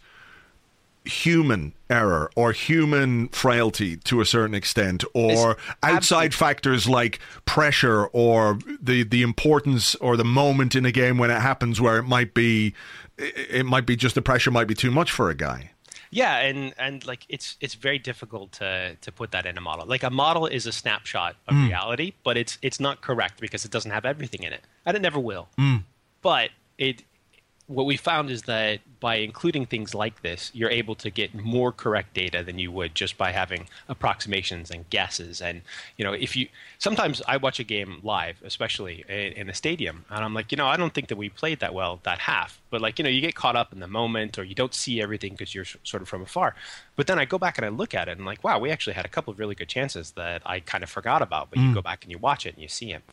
[1.05, 6.29] human error or human frailty to a certain extent or it's outside absolutely.
[6.29, 11.41] factors like pressure or the the importance or the moment in a game when it
[11.41, 12.73] happens where it might be
[13.17, 15.71] it might be just the pressure might be too much for a guy
[16.09, 19.85] yeah and and like it's it's very difficult to to put that in a model
[19.85, 21.67] like a model is a snapshot of mm.
[21.67, 25.01] reality but it's it's not correct because it doesn't have everything in it and it
[25.01, 25.83] never will mm.
[26.21, 27.03] but it
[27.67, 31.71] what we found is that by including things like this, you're able to get more
[31.71, 35.41] correct data than you would just by having approximations and guesses.
[35.41, 35.61] And
[35.97, 40.25] you know, if you sometimes I watch a game live, especially in, a stadium, and
[40.25, 42.59] I'm like, you know, I don't think that we played that well that half.
[42.69, 45.01] But like, you know, you get caught up in the moment, or you don't see
[45.01, 46.55] everything because you're sort of from afar.
[46.95, 48.93] But then I go back and I look at it, and like, wow, we actually
[48.93, 51.49] had a couple of really good chances that I kind of forgot about.
[51.49, 51.69] But mm.
[51.69, 53.03] you go back and you watch it and you see it.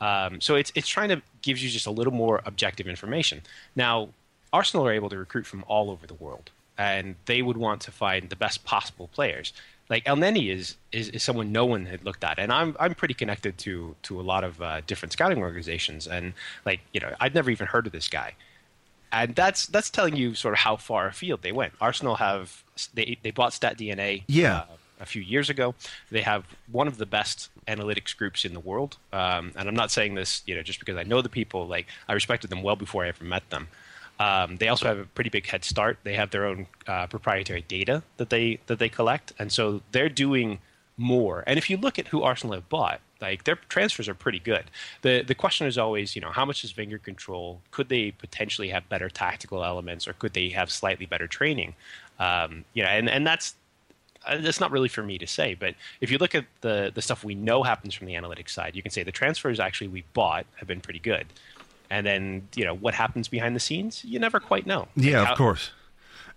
[0.00, 3.42] Um, so it's it's trying to gives you just a little more objective information.
[3.74, 4.10] Now,
[4.52, 7.90] Arsenal are able to recruit from all over the world, and they would want to
[7.90, 9.52] find the best possible players.
[9.88, 13.14] Like Elneny is, is, is someone no one had looked at, and I'm I'm pretty
[13.14, 16.34] connected to to a lot of uh, different scouting organizations, and
[16.64, 18.34] like you know I'd never even heard of this guy,
[19.10, 21.72] and that's that's telling you sort of how far afield they went.
[21.80, 22.62] Arsenal have
[22.94, 24.58] they they bought Stat DNA, yeah.
[24.58, 24.66] Uh,
[25.00, 25.74] a few years ago.
[26.10, 29.90] They have one of the best analytics groups in the world, um, and I'm not
[29.90, 31.66] saying this, you know, just because I know the people.
[31.66, 33.68] Like I respected them well before I ever met them.
[34.20, 35.98] Um, they also have a pretty big head start.
[36.02, 40.08] They have their own uh, proprietary data that they that they collect, and so they're
[40.08, 40.58] doing
[40.96, 41.44] more.
[41.46, 44.64] And if you look at who Arsenal have bought, like their transfers are pretty good.
[45.02, 47.60] the The question is always, you know, how much does Wenger control?
[47.70, 51.74] Could they potentially have better tactical elements, or could they have slightly better training?
[52.18, 53.54] Um, you know, and and that's
[54.36, 57.24] that's not really for me to say, but if you look at the the stuff
[57.24, 60.46] we know happens from the analytics side, you can say the transfers actually we bought
[60.56, 61.26] have been pretty good,
[61.90, 64.88] and then you know what happens behind the scenes, you never quite know.
[64.96, 65.70] Yeah, like, of course.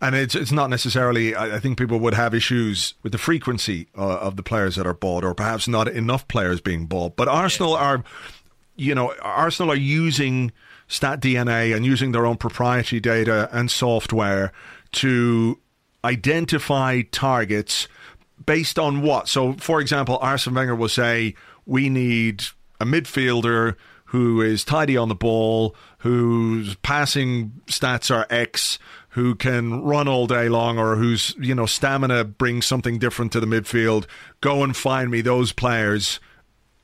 [0.04, 1.36] And it's it's not necessarily.
[1.36, 4.96] I think people would have issues with the frequency uh, of the players that are
[4.96, 7.16] bought, or perhaps not enough players being bought.
[7.16, 7.78] But Arsenal yeah.
[7.78, 8.04] are,
[8.76, 10.52] you know, Arsenal are using
[10.88, 14.52] Stat DNA and using their own proprietary data and software
[14.94, 15.60] to
[16.04, 17.88] identify targets
[18.46, 19.28] based on what?
[19.28, 21.36] So, for example, Arsene Wenger will say,
[21.66, 22.44] we need
[22.80, 23.76] a midfielder
[24.06, 28.78] who is tidy on the ball, whose passing stats are X,
[29.10, 33.40] who can run all day long, or whose you know stamina brings something different to
[33.40, 34.06] the midfield.
[34.42, 36.20] Go and find me those players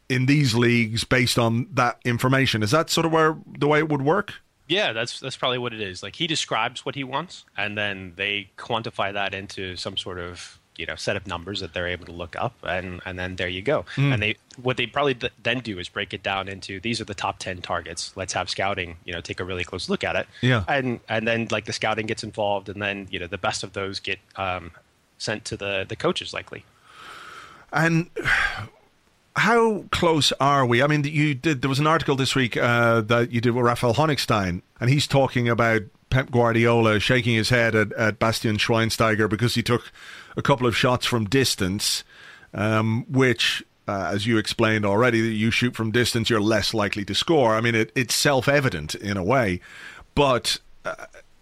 [0.08, 2.64] in these leagues based on that information.
[2.64, 4.36] Is that sort of where the way it would work?
[4.68, 6.04] Yeah, that's that's probably what it is.
[6.04, 10.60] Like he describes what he wants, and then they quantify that into some sort of
[10.78, 13.48] you know set of numbers that they're able to look up, and and then there
[13.48, 13.86] you go.
[13.96, 14.14] Mm.
[14.14, 17.06] And they what they probably th- then do is break it down into these are
[17.06, 18.12] the top ten targets.
[18.16, 20.28] Let's have scouting, you know, take a really close look at it.
[20.42, 23.64] Yeah, and and then like the scouting gets involved, and then you know the best
[23.64, 24.72] of those get um,
[25.18, 26.66] sent to the the coaches likely.
[27.72, 28.10] And
[29.38, 30.82] how close are we?
[30.82, 31.62] I mean, you did.
[31.62, 35.06] There was an article this week uh, that you did with Raphael Honigstein, and he's
[35.06, 39.92] talking about Pep Guardiola shaking his head at, at Bastian Schweinsteiger because he took
[40.36, 42.04] a couple of shots from distance,
[42.54, 47.06] um, which, uh, as you explained already, that you shoot from distance, you're less likely
[47.06, 47.56] to score.
[47.56, 49.62] I mean, it, it's self evident in a way,
[50.16, 50.60] but.
[50.84, 50.96] Uh,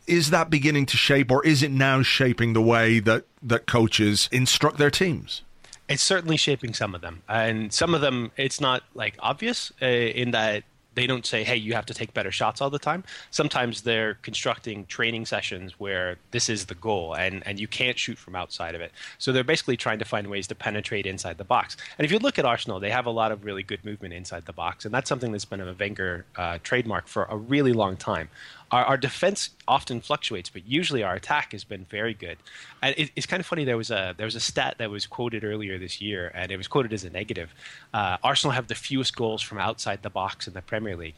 [0.08, 4.30] is that beginning to shape, or is it now shaping the way that, that coaches
[4.32, 5.42] instruct their teams?
[5.88, 9.86] It's certainly shaping some of them, and some of them it's not like obvious uh,
[9.86, 10.64] in that
[10.96, 14.16] they don't say, "Hey, you have to take better shots all the time." Sometimes they're
[14.16, 18.74] constructing training sessions where this is the goal, and and you can't shoot from outside
[18.74, 18.92] of it.
[19.20, 21.78] So they're basically trying to find ways to penetrate inside the box.
[22.00, 24.46] And if you look at Arsenal, they have a lot of really good movement inside
[24.46, 27.98] the box, and that's something that's been a Wenger uh, trademark for a really long
[27.98, 28.30] time
[28.72, 32.38] our, our defense often fluctuates, but usually our attack has been very good.
[32.82, 33.64] And it, it's kind of funny.
[33.64, 36.58] There was a there was a stat that was quoted earlier this year, and it
[36.58, 37.54] was quoted as a negative.
[37.94, 41.16] Uh, Arsenal have the fewest goals from outside the box in the Premier League.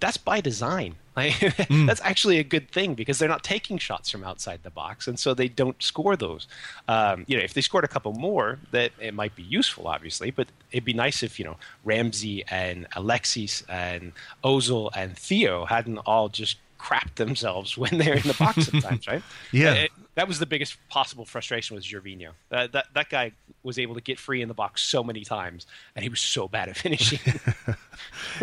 [0.00, 0.96] That's by design.
[1.14, 1.86] Like, mm.
[1.86, 5.18] That's actually a good thing because they're not taking shots from outside the box, and
[5.18, 6.48] so they don't score those.
[6.88, 10.30] Um, you know, if they scored a couple more, that it might be useful, obviously.
[10.30, 14.12] But it'd be nice if you know Ramsey and Alexis and
[14.42, 19.22] Ozil and Theo hadn't all just crap themselves when they're in the box sometimes, right?
[19.52, 19.74] yeah.
[19.74, 22.32] It, that was the biggest possible frustration with Gervinho.
[22.50, 25.66] That, that that guy was able to get free in the box so many times,
[25.96, 27.18] and he was so bad at finishing.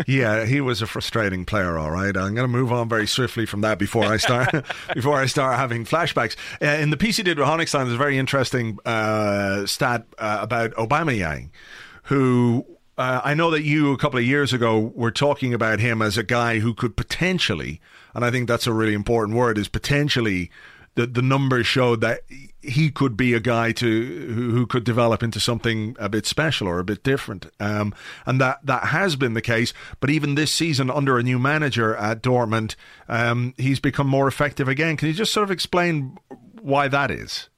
[0.07, 1.77] yeah, he was a frustrating player.
[1.77, 4.65] All right, I'm going to move on very swiftly from that before I start
[4.95, 6.35] before I start having flashbacks.
[6.59, 10.39] Uh, in the piece he did with Honigstein, there's a very interesting uh, stat uh,
[10.41, 11.49] about Aubameyang,
[12.05, 12.65] who
[12.97, 16.17] uh, I know that you a couple of years ago were talking about him as
[16.17, 17.79] a guy who could potentially
[18.13, 20.51] and I think that's a really important word is potentially
[20.95, 22.21] the the numbers showed that
[22.61, 26.67] he could be a guy to who, who could develop into something a bit special
[26.67, 27.93] or a bit different, um,
[28.25, 29.73] and that that has been the case.
[29.99, 32.75] But even this season, under a new manager at Dortmund,
[33.07, 34.97] um, he's become more effective again.
[34.97, 36.17] Can you just sort of explain
[36.61, 37.49] why that is?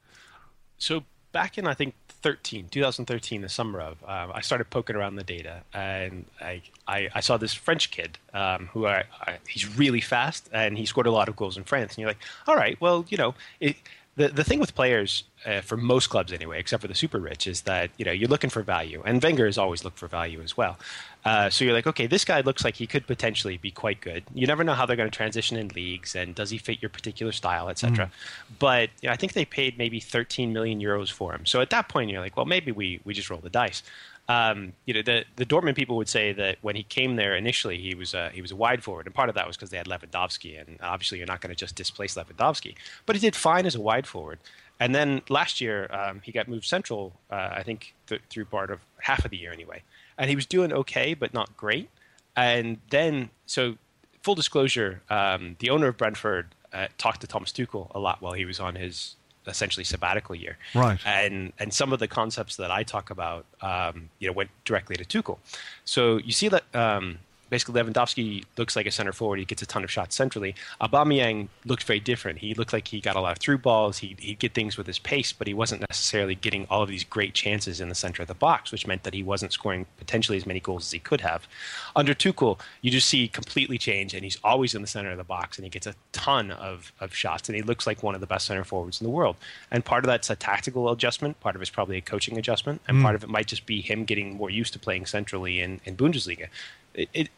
[0.78, 5.16] So back in I think 13, 2013, the summer of, um, I started poking around
[5.16, 9.78] the data, and I I, I saw this French kid um, who I, I, he's
[9.78, 11.94] really fast, and he scored a lot of goals in France.
[11.94, 13.76] And you're like, all right, well, you know, it,
[14.16, 17.48] the the thing with players uh, for most clubs anyway, except for the super rich,
[17.48, 20.42] is that you know you're looking for value, and Wenger has always looked for value
[20.42, 20.78] as well.
[21.24, 24.24] Uh, so you're like, okay, this guy looks like he could potentially be quite good.
[24.34, 26.90] You never know how they're going to transition in leagues, and does he fit your
[26.90, 28.08] particular style, etc.
[28.08, 28.12] Mm.
[28.60, 31.46] But you know, I think they paid maybe 13 million euros for him.
[31.46, 33.84] So at that point, you're like, well, maybe we we just roll the dice.
[34.30, 37.78] Um, you know, the the Dortmund people would say that when he came there initially,
[37.78, 39.78] he was a, he was a wide forward, and part of that was because they
[39.78, 42.76] had Lewandowski, and obviously you're not going to just displace Lewandowski.
[43.06, 44.40] But he did fine as a wide forward.
[44.82, 48.72] And then last year, um, he got moved central, uh, I think, th- through part
[48.72, 49.84] of half of the year anyway.
[50.18, 51.88] And he was doing okay, but not great.
[52.36, 53.76] And then, so
[54.24, 58.34] full disclosure, um, the owner of Brentford uh, talked to Thomas Tuchel a lot while
[58.34, 59.16] he was on his
[59.46, 60.58] essentially sabbatical year.
[60.74, 61.00] Right.
[61.06, 64.96] And and some of the concepts that I talk about, um, you know, went directly
[64.96, 65.38] to Tuchel.
[65.86, 67.20] So you see that um,
[67.52, 69.38] basically Lewandowski looks like a center forward.
[69.38, 70.56] He gets a ton of shots centrally.
[70.82, 72.40] Aubameyang looked very different.
[72.40, 74.00] He looked like he got a lot of through balls.
[74.00, 77.04] He, he'd get things with his pace, but he wasn't necessarily getting all of these
[77.04, 80.38] great chances in the center of the box, which meant that he wasn't scoring potentially
[80.38, 81.48] as many goals as he could have.
[81.96, 85.24] Under Tuchel, you just see completely change, and he's always in the center of the
[85.26, 88.22] box, and he gets a ton of, of shots, and he looks like one of
[88.22, 89.36] the best center forwards in the world.
[89.70, 91.40] And part of that's a tactical adjustment.
[91.42, 93.04] Part of it's probably a coaching adjustment, and mm.
[93.04, 95.98] part of it might just be him getting more used to playing centrally in, in
[95.98, 96.48] Bundesliga.
[96.94, 97.30] It, it,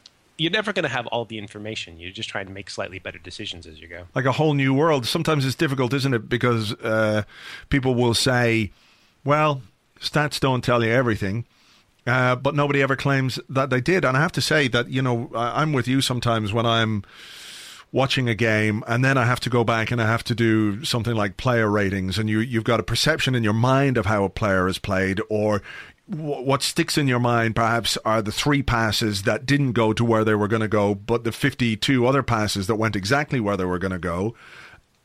[0.43, 1.97] you're never going to have all the information.
[1.97, 4.07] You're just trying to make slightly better decisions as you go.
[4.13, 5.05] Like a whole new world.
[5.05, 6.27] Sometimes it's difficult, isn't it?
[6.27, 7.23] Because uh,
[7.69, 8.71] people will say,
[9.23, 9.61] well,
[10.01, 11.45] stats don't tell you everything.
[12.05, 14.03] Uh, but nobody ever claims that they did.
[14.03, 17.05] And I have to say that, you know, I'm with you sometimes when I'm
[17.93, 20.83] watching a game and then I have to go back and I have to do
[20.83, 24.23] something like player ratings and you you've got a perception in your mind of how
[24.23, 25.61] a player has played or
[26.08, 30.26] what sticks in your mind perhaps are the three passes that didn't go to where
[30.26, 33.66] they were going to go, but the 52 other passes that went exactly where they
[33.66, 34.36] were going to go.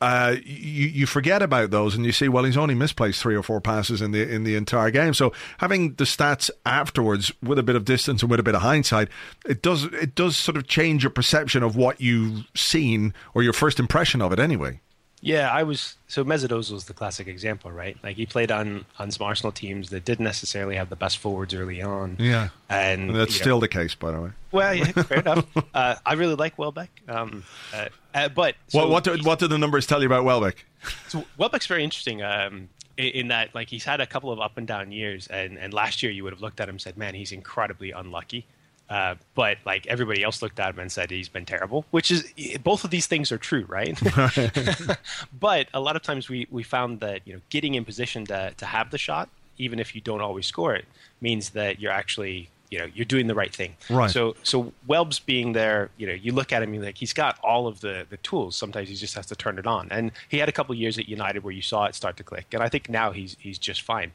[0.01, 3.43] Uh, you, you forget about those and you see, well, he's only misplaced three or
[3.43, 5.13] four passes in the in the entire game.
[5.13, 8.63] So having the stats afterwards, with a bit of distance and with a bit of
[8.63, 9.09] hindsight,
[9.45, 13.53] it does it does sort of change your perception of what you've seen or your
[13.53, 14.81] first impression of it, anyway.
[15.21, 17.97] Yeah, I was so Mesut Ozil is the classic example, right?
[18.03, 21.55] Like he played on on some Arsenal teams that didn't necessarily have the best forwards
[21.55, 22.17] early on.
[22.19, 24.31] Yeah, and that's still know, the case, by the way.
[24.53, 25.47] Well, yeah, fair enough.
[25.75, 27.45] Uh, I really like Welbeck, um,
[27.75, 30.65] uh, uh, but so what what do, what do the numbers tell you about Welbeck?
[31.09, 32.23] So Welbeck's very interesting.
[32.23, 35.73] Um, in that, like he's had a couple of up and down years, and, and
[35.73, 38.47] last year you would have looked at him and said, "Man, he's incredibly unlucky."
[38.91, 42.33] Uh, but like everybody else looked at him and said he's been terrible, which is
[42.63, 43.99] both of these things are true, right?
[45.39, 48.53] but a lot of times we, we found that you know getting in position to,
[48.57, 49.29] to have the shot,
[49.59, 50.87] even if you don't always score it,
[51.21, 53.77] means that you're actually you know you're doing the right thing.
[53.91, 54.11] Right.
[54.11, 57.39] So so Welbs being there, you know, you look at him, you're like he's got
[57.43, 58.57] all of the the tools.
[58.57, 59.89] Sometimes he just has to turn it on.
[59.91, 62.47] And he had a couple years at United where you saw it start to click,
[62.53, 64.13] and I think now he's he's just fine.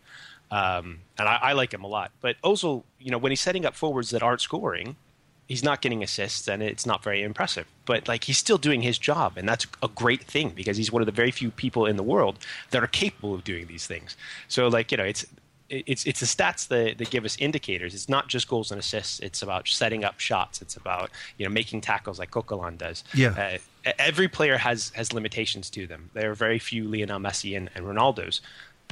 [0.52, 2.12] Um, and I, I, like him a lot.
[2.22, 4.96] But Ozil, you know, when he's setting up forwards that aren't scoring,
[5.48, 7.66] he's not getting assists, and it's not very impressive.
[7.86, 11.02] But like he's still doing his job, and that's a great thing because he's one
[11.02, 12.38] of the very few people in the world
[12.72, 14.16] that are capable of doing these things.
[14.48, 15.26] So like you know, it's
[15.70, 17.94] it's it's the stats that, that give us indicators.
[17.94, 19.20] It's not just goals and assists.
[19.20, 20.62] It's about setting up shots.
[20.62, 23.04] It's about you know making tackles like Coquelin does.
[23.14, 23.58] Yeah.
[23.86, 26.10] Uh, every player has has limitations to them.
[26.14, 28.42] There are very few Lionel Messi and, and Ronaldo's.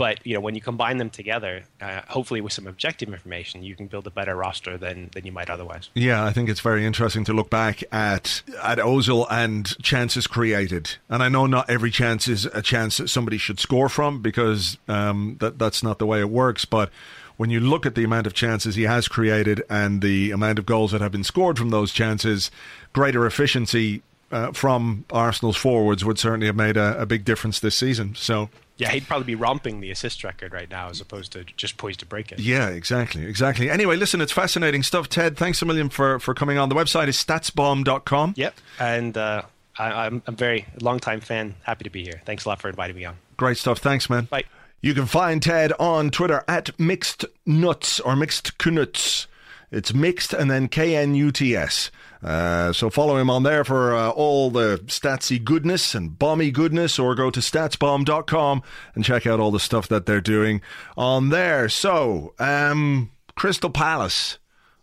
[0.02, 3.76] But you know, when you combine them together, uh, hopefully with some objective information, you
[3.76, 5.92] can build a better roster than, than you might otherwise.
[5.94, 10.96] Yeah, I think it's very interesting to look back at at Ozil and chances created.
[11.08, 14.80] And I know not every chance is a chance that somebody should score from because
[14.88, 16.66] um, that that's not the way it works.
[16.66, 16.90] But
[17.38, 20.66] when you look at the amount of chances he has created and the amount of
[20.66, 22.50] goals that have been scored from those chances,
[22.92, 27.76] greater efficiency uh, from Arsenal's forwards would certainly have made a, a big difference this
[27.76, 28.16] season.
[28.16, 28.50] So
[28.82, 32.00] yeah, he'd probably be romping the assist record right now as opposed to just poised
[32.02, 32.40] to break it.
[32.40, 33.70] Yeah, exactly, exactly.
[33.70, 35.08] Anyway, listen, it's fascinating stuff.
[35.08, 36.70] Ted, thanks a million for, for coming on.
[36.70, 38.34] The website is statsbomb.com.
[38.36, 39.44] Yep, and uh,
[39.78, 41.56] I, I'm a very long time fan.
[41.64, 42.22] Happy to be here.
[42.26, 43.18] Thanks a lot for inviting me on.
[43.38, 43.80] Great stuff.
[43.80, 44.26] Thanks, man.
[44.26, 44.44] Bye.
[44.82, 49.28] You can find Ted on Twitter at Mixed Nuts or Mixed Knuts.
[49.72, 51.92] It's mixed and then K N U T S.
[52.24, 57.00] Uh, so follow him on there for uh, all the statsy goodness and bomby goodness,
[57.00, 58.62] or go to statsbomb.com
[58.96, 60.62] and check out all the stuff that they're doing
[60.96, 61.68] on there.
[61.70, 64.38] So, um, Crystal Palace.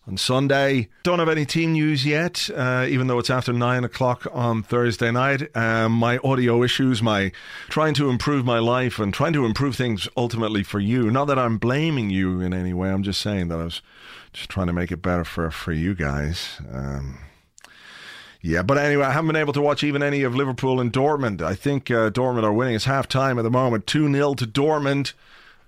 [0.09, 0.89] on Sunday.
[1.03, 5.11] Don't have any team news yet, uh, even though it's after nine o'clock on Thursday
[5.11, 5.55] night.
[5.55, 7.31] Um, my audio issues, my
[7.69, 11.11] trying to improve my life and trying to improve things ultimately for you.
[11.11, 12.91] Not that I'm blaming you in any way.
[12.91, 13.83] I'm just saying that I was
[14.33, 16.59] just trying to make it better for for you guys.
[16.73, 17.19] Um,
[18.41, 21.43] yeah, but anyway, I haven't been able to watch even any of Liverpool and Dortmund.
[21.43, 22.77] I think uh, Dortmund are winning.
[22.77, 25.13] It's half time at the moment, 2 0 to Dortmund.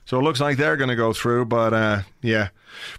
[0.04, 2.48] So it looks like they're going to go through, but uh, yeah.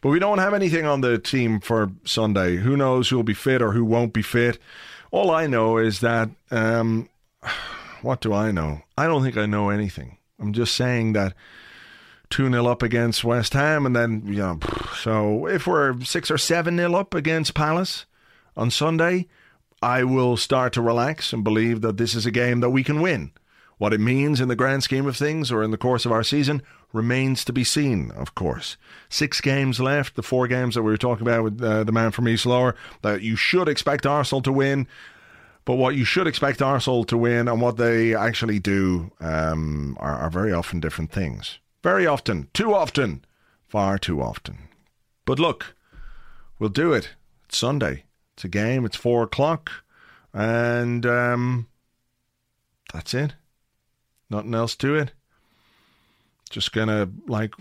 [0.02, 2.58] But we don't have anything on the team for Sunday.
[2.58, 4.60] Who knows who'll be fit or who won't be fit?
[5.12, 7.10] All I know is that, um,
[8.02, 8.82] what do I know?
[8.98, 10.18] I don't think I know anything.
[10.40, 11.34] I'm just saying that
[12.30, 14.60] 2 0 up against West Ham, and then, you know,
[15.02, 18.06] so if we're 6 or 7 0 up against Palace
[18.58, 19.28] on Sunday,
[19.82, 23.02] I will start to relax and believe that this is a game that we can
[23.02, 23.32] win.
[23.80, 26.22] What it means in the grand scheme of things or in the course of our
[26.22, 26.62] season
[26.94, 28.78] remains to be seen, of course.
[29.10, 32.12] Six games left, the four games that we were talking about with uh, the man
[32.12, 34.88] from East Lower, that you should expect Arsenal to win.
[35.66, 40.16] But what you should expect Arsenal to win and what they actually do um, are,
[40.16, 41.58] are very often different things.
[41.82, 42.50] Very often.
[42.54, 43.26] Too often.
[43.68, 44.70] Far too often.
[45.26, 45.76] But look,
[46.60, 47.16] we'll do it.
[47.46, 48.04] It's Sunday.
[48.36, 48.86] It's a game.
[48.86, 49.72] It's four o'clock.
[50.34, 51.68] And um,
[52.94, 53.36] that's it.
[54.30, 55.12] Nothing else to it.
[56.50, 57.54] Just gonna like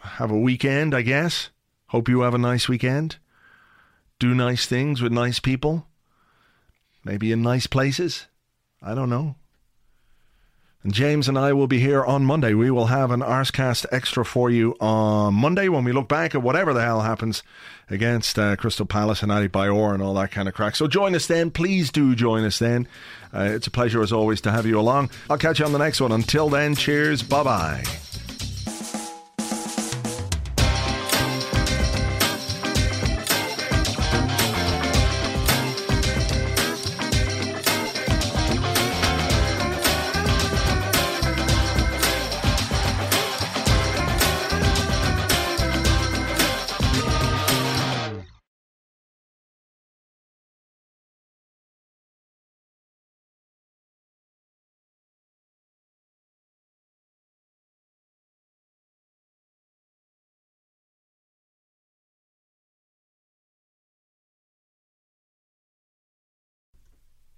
[0.00, 1.50] have a weekend, I guess.
[1.88, 3.16] Hope you have a nice weekend.
[4.18, 5.86] Do nice things with nice people.
[7.04, 8.26] Maybe in nice places.
[8.82, 9.36] I don't know.
[10.86, 12.52] James and I will be here on Monday.
[12.52, 16.42] We will have an Arsecast extra for you on Monday when we look back at
[16.42, 17.42] whatever the hell happens
[17.88, 20.76] against uh, Crystal Palace and Adebayor and all that kind of crack.
[20.76, 21.50] So join us then.
[21.50, 22.86] Please do join us then.
[23.32, 25.10] Uh, it's a pleasure as always to have you along.
[25.30, 26.12] I'll catch you on the next one.
[26.12, 27.22] Until then, cheers.
[27.22, 27.84] Bye bye.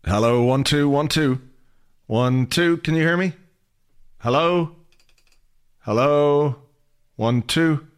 [0.08, 1.40] Hello, one, two, one, two.
[2.06, 2.76] One, two.
[2.76, 3.32] Can you hear me?
[4.18, 4.76] Hello?
[5.80, 6.54] Hello?
[7.16, 7.88] One, two.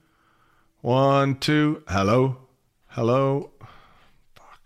[0.81, 1.83] One, two.
[1.87, 2.39] Hello?
[2.87, 3.51] Hello?
[4.35, 4.63] Fuck.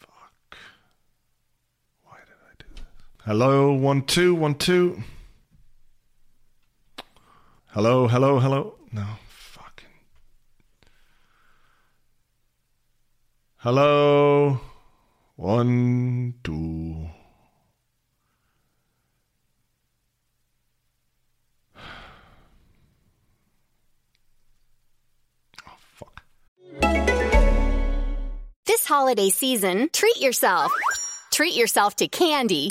[0.00, 0.58] Fuck.
[2.04, 2.84] Why did I do this?
[3.24, 3.72] Hello?
[3.72, 5.02] One, two, one, two.
[7.68, 8.74] Hello, hello, hello.
[8.92, 9.88] No, fucking.
[13.56, 14.60] Hello?
[15.42, 17.08] One, two.
[25.66, 26.22] Oh, fuck.
[28.66, 30.70] This holiday season, treat yourself.
[31.32, 32.70] Treat yourself to candy.